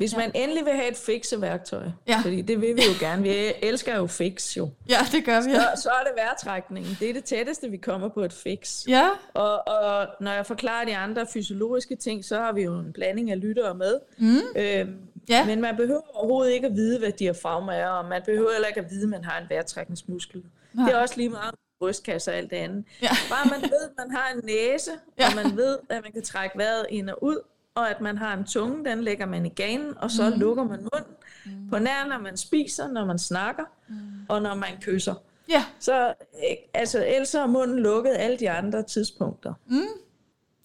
[0.02, 2.20] Hvis man endelig vil have et fikseværktøj, ja.
[2.24, 4.70] fordi det vil vi jo gerne, vi elsker jo fix jo.
[4.90, 5.52] Ja, det gør vi.
[5.52, 5.76] Ja.
[5.76, 6.98] Så, så er det vejrtrækningen.
[7.00, 8.88] Det er det tætteste, vi kommer på et fix.
[8.88, 9.10] Ja.
[9.34, 13.32] Og, og når jeg forklarer de andre fysiologiske ting, så har vi jo en blanding
[13.32, 14.00] af lyttere med.
[14.18, 14.38] Mm.
[14.56, 14.98] Øhm,
[15.30, 15.46] ja.
[15.46, 18.80] Men man behøver overhovedet ikke at vide, hvad diafragma er, og man behøver heller ikke
[18.80, 20.44] at vide, at man har en vejrtrækningsmuskel.
[20.74, 20.86] Nej.
[20.86, 22.86] Det er også lige meget brystkasse og alt det andet.
[23.02, 23.10] Ja.
[23.30, 25.28] Bare man ved, at man har en næse, ja.
[25.28, 27.38] og man ved, at man kan trække vejret ind og ud,
[27.76, 30.40] og at man har en tunge, den lægger man i ganen, og så mm.
[30.40, 31.16] lukker man munden.
[31.46, 31.70] Mm.
[31.70, 33.96] På nær, når man spiser, når man snakker, mm.
[34.30, 35.16] og når man kysser.
[35.50, 35.66] Ja.
[35.80, 39.54] Så øh, altså, ellers er munden lukket alle de andre tidspunkter.
[39.68, 39.82] Mm.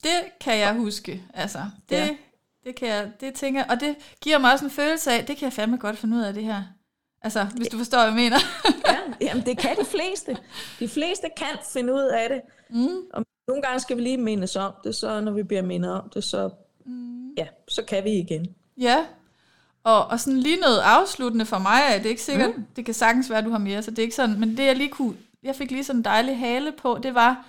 [0.02, 1.22] Det kan jeg huske.
[1.34, 2.16] Altså, det, ja.
[2.64, 5.44] det kan jeg, det tænker og det giver mig også en følelse af, det kan
[5.44, 6.62] jeg fandme godt finde ud af det her.
[7.22, 8.36] Altså, hvis du forstår, hvad jeg mener.
[8.92, 10.36] ja, jamen det kan de fleste.
[10.78, 12.40] De fleste kan finde ud af det.
[12.70, 12.96] Mm.
[13.12, 16.10] Og nogle gange skal vi lige mindes om det, så når vi bliver mindet om
[16.14, 16.50] det, så
[17.36, 18.54] ja, så kan vi igen.
[18.76, 19.06] Ja,
[19.84, 22.66] og, og sådan lige noget afsluttende for mig, er det ikke sikkert, mm.
[22.76, 24.64] det kan sagtens være, at du har mere, så det er ikke sådan, men det
[24.64, 27.46] jeg lige kunne, jeg fik lige sådan en dejlig hale på, det var,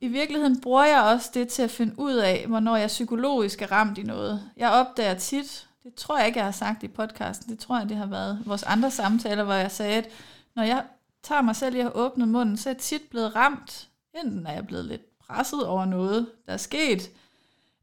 [0.00, 3.72] i virkeligheden bruger jeg også det til at finde ud af, hvornår jeg psykologisk er
[3.72, 4.50] ramt i noget.
[4.56, 7.88] Jeg opdager tit, det tror jeg ikke, jeg har sagt i podcasten, det tror jeg,
[7.88, 10.08] det har været vores andre samtaler, hvor jeg sagde, at
[10.56, 10.84] når jeg
[11.22, 13.88] tager mig selv i at åbnet munden, så er jeg tit blevet ramt,
[14.24, 17.10] enten er jeg blevet lidt presset over noget, der er sket,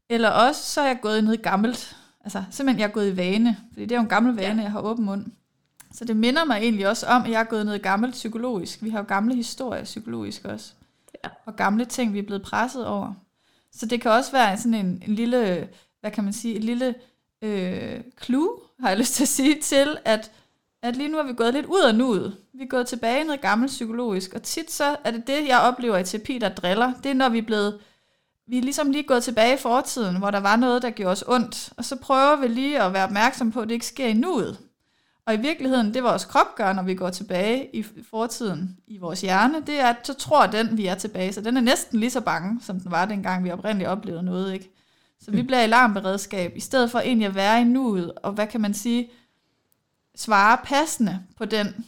[0.08, 1.96] eller også så er jeg gået ned i gammelt.
[2.24, 3.56] Altså simpelthen, jeg er gået i vane.
[3.72, 4.62] Fordi det er jo en gammel vane, ja.
[4.62, 5.26] jeg har åben mund.
[5.92, 8.82] Så det minder mig egentlig også om, at jeg er gået ned i gammelt psykologisk.
[8.82, 10.72] Vi har jo gamle historier psykologisk også.
[11.24, 11.28] Ja.
[11.44, 13.14] Og gamle ting, vi er blevet presset over.
[13.72, 15.68] Så det kan også være sådan en, en lille
[16.04, 16.94] hvad kan man sige, et lille
[17.42, 18.50] øh, clue,
[18.80, 20.30] har jeg lyst til at sige, til at,
[20.82, 22.36] at lige nu er vi gået lidt ud af nuet.
[22.52, 25.60] Vi er gået tilbage i noget gammelt psykologisk, og tit så er det det, jeg
[25.60, 26.92] oplever i terapi, der driller.
[27.02, 27.78] Det er, når vi er blevet
[28.46, 31.24] vi er ligesom lige gået tilbage i fortiden, hvor der var noget, der gjorde os
[31.26, 34.12] ondt, og så prøver vi lige at være opmærksom på, at det ikke sker i
[34.12, 34.58] nuet.
[35.26, 39.20] Og i virkeligheden, det vores krop gør, når vi går tilbage i fortiden i vores
[39.20, 41.32] hjerne, det er, at så tror den, vi er tilbage.
[41.32, 44.52] Så den er næsten lige så bange, som den var dengang, vi oprindeligt oplevede noget.
[44.52, 44.70] Ikke?
[45.20, 48.46] Så vi bliver i alarmberedskab, i stedet for egentlig at være i nuet, og hvad
[48.46, 49.10] kan man sige,
[50.16, 51.84] svare passende på den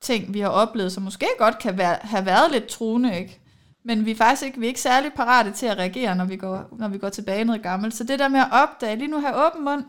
[0.00, 3.41] ting, vi har oplevet, som måske godt kan være, have været lidt truende, ikke?
[3.84, 6.36] Men vi er faktisk ikke, vi er ikke særlig parate til at reagere, når vi,
[6.36, 7.94] går, når vi går tilbage noget gammelt.
[7.94, 9.84] Så det der med at opdage, lige nu har åben mund,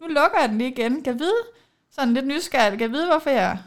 [0.00, 1.42] nu lukker jeg den lige igen, kan vide,
[1.90, 3.58] sådan lidt nysgerrig, kan vide, hvorfor jeg,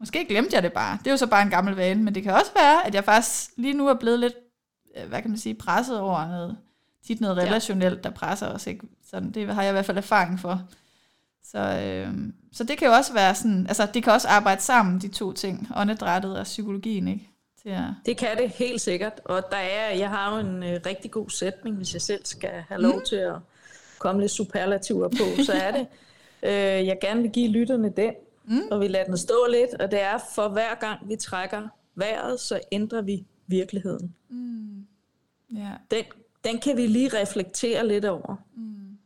[0.00, 0.98] måske glemte jeg det bare.
[0.98, 3.04] Det er jo så bare en gammel vane, men det kan også være, at jeg
[3.04, 4.34] faktisk lige nu er blevet lidt,
[4.96, 6.56] øh, hvad kan man sige, presset over noget,
[7.06, 8.66] tit noget relationelt, der presser os.
[8.66, 8.86] Ikke?
[9.10, 10.62] Sådan, det har jeg i hvert fald erfaring for.
[11.44, 12.14] Så, øh,
[12.52, 15.32] så det kan jo også være sådan, altså det kan også arbejde sammen, de to
[15.32, 17.29] ting, åndedrættet og psykologien, ikke?
[17.62, 17.84] Til at...
[18.06, 21.30] Det kan det helt sikkert, og der er, jeg har jo en øh, rigtig god
[21.30, 23.04] sætning, hvis jeg selv skal have lov mm.
[23.08, 23.36] til at
[23.98, 25.86] komme lidt superlativer på, så er det,
[26.48, 28.62] øh, jeg gerne vil give lytterne den, mm.
[28.70, 32.40] og vi lader den stå lidt, og det er, for hver gang vi trækker vejret,
[32.40, 34.14] så ændrer vi virkeligheden.
[34.28, 34.86] Mm.
[35.56, 35.72] Yeah.
[35.90, 36.04] Den,
[36.44, 38.36] den kan vi lige reflektere lidt over.
[38.56, 38.98] Mm.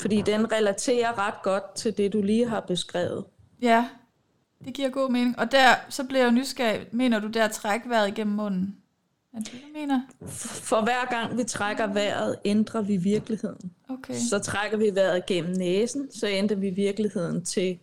[0.00, 3.24] Fordi den relaterer ret godt til det, du lige har beskrevet.
[3.62, 3.88] Ja,
[4.64, 5.38] det giver god mening.
[5.38, 6.86] Og der, så bliver jeg nysgerrig.
[6.92, 8.76] Mener du der træk vejret igennem munden?
[9.32, 10.00] Er det, du mener?
[10.42, 13.72] For hver gang vi trækker vejret, ændrer vi virkeligheden.
[13.88, 14.14] Okay.
[14.14, 17.78] Så trækker vi vejret gennem næsen, så ændrer vi virkeligheden til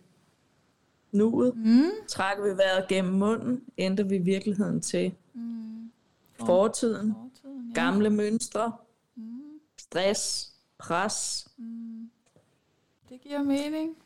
[1.12, 1.56] nuet.
[1.56, 1.90] Mm.
[2.08, 5.90] Trækker vi vejret gennem munden, ændrer vi virkeligheden til mm.
[6.38, 7.80] fortiden, fortiden ja.
[7.80, 8.72] gamle mønstre,
[9.16, 9.40] mm.
[9.78, 11.48] stress, pres.
[11.56, 12.10] Mm.
[13.08, 13.96] Det giver mening.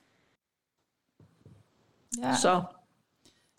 [2.23, 2.37] Ja.
[2.37, 2.63] Så,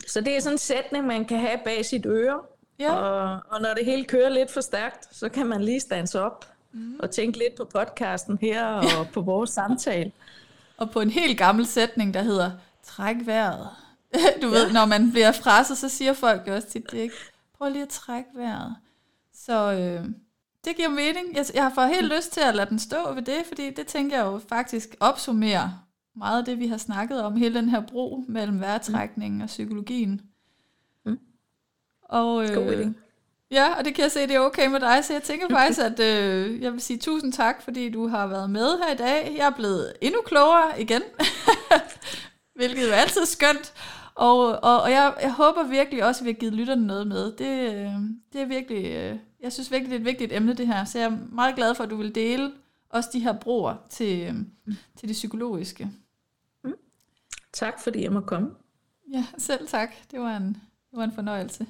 [0.07, 2.39] så det er sådan en sætning, man kan have bag sit øre.
[2.79, 2.93] Ja.
[2.93, 6.45] Og, og når det hele kører lidt for stærkt, så kan man lige stands op
[6.71, 6.99] mm.
[6.99, 10.11] og tænke lidt på podcasten her og på vores samtale.
[10.77, 12.51] Og på en helt gammel sætning, der hedder,
[12.83, 13.69] træk vejret.
[14.41, 14.73] Du ved, ja.
[14.73, 17.15] når man bliver frasset, så siger folk det også tit, det ikke?
[17.57, 18.75] Prøv lige at trække vejret.
[19.33, 20.05] Så øh,
[20.65, 21.35] det giver mening.
[21.35, 24.17] Jeg, jeg får helt lyst til at lade den stå ved det, fordi det tænker
[24.17, 25.84] jeg jo faktisk opsummerer
[26.17, 29.43] meget af det, vi har snakket om, hele den her bro mellem vejrtrækningen mm.
[29.43, 30.21] og psykologien.
[31.05, 31.19] Mm.
[32.03, 32.91] Og, øh,
[33.51, 35.79] Ja, og det kan jeg se, det er okay med dig, så jeg tænker faktisk,
[35.79, 39.35] at øh, jeg vil sige tusind tak, fordi du har været med her i dag.
[39.37, 41.01] Jeg er blevet endnu klogere igen,
[42.55, 43.73] hvilket er altid skønt.
[44.15, 47.31] Og, og, og jeg, jeg håber virkelig også, at vi har givet lytterne noget med.
[47.31, 47.91] Det, øh,
[48.33, 50.85] det er virkelig, øh, jeg synes virkelig, det er et vigtigt emne, det her.
[50.85, 52.51] Så jeg er meget glad for, at du vil dele
[52.89, 54.33] også de her broer til, øh,
[54.97, 55.89] til det psykologiske.
[57.55, 58.49] Tak fordi jeg må komme.
[59.13, 59.89] Ja, selv tak.
[60.11, 60.47] Det var en,
[60.91, 61.67] det var en fornøjelse.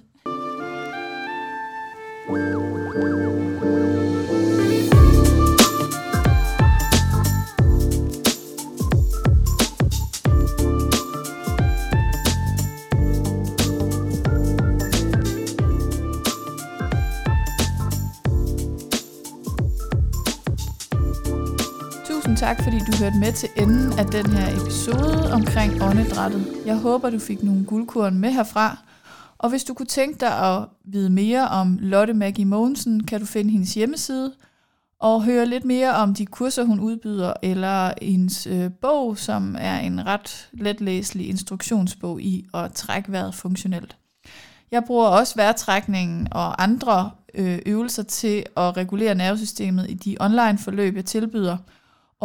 [22.36, 26.48] Tak, fordi du hørte med til enden af den her episode omkring åndedrættet.
[26.66, 28.78] Jeg håber, du fik nogle guldkorn med herfra.
[29.38, 33.26] Og hvis du kunne tænke dig at vide mere om Lotte Maggie Mogensen, kan du
[33.26, 34.34] finde hendes hjemmeside
[35.00, 39.80] og høre lidt mere om de kurser, hun udbyder, eller hendes øh, bog, som er
[39.80, 43.98] en ret letlæselig instruktionsbog i at trække vejret funktionelt.
[44.72, 50.58] Jeg bruger også vejrtrækningen og andre øh, øvelser til at regulere nervesystemet i de online
[50.58, 51.58] forløb, jeg tilbyder–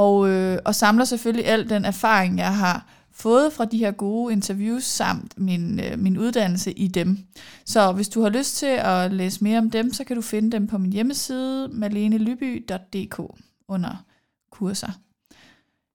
[0.01, 4.33] og, øh, og samler selvfølgelig al den erfaring, jeg har fået fra de her gode
[4.33, 7.19] interviews, samt min, øh, min uddannelse i dem.
[7.65, 10.53] Så hvis du har lyst til at læse mere om dem, så kan du finde
[10.53, 13.21] dem på min hjemmeside, malenelyby.dk
[13.69, 14.05] under
[14.51, 14.91] kurser.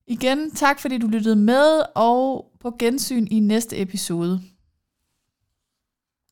[0.08, 4.42] Igen, tak fordi du lyttede med, og på gensyn i næste episode.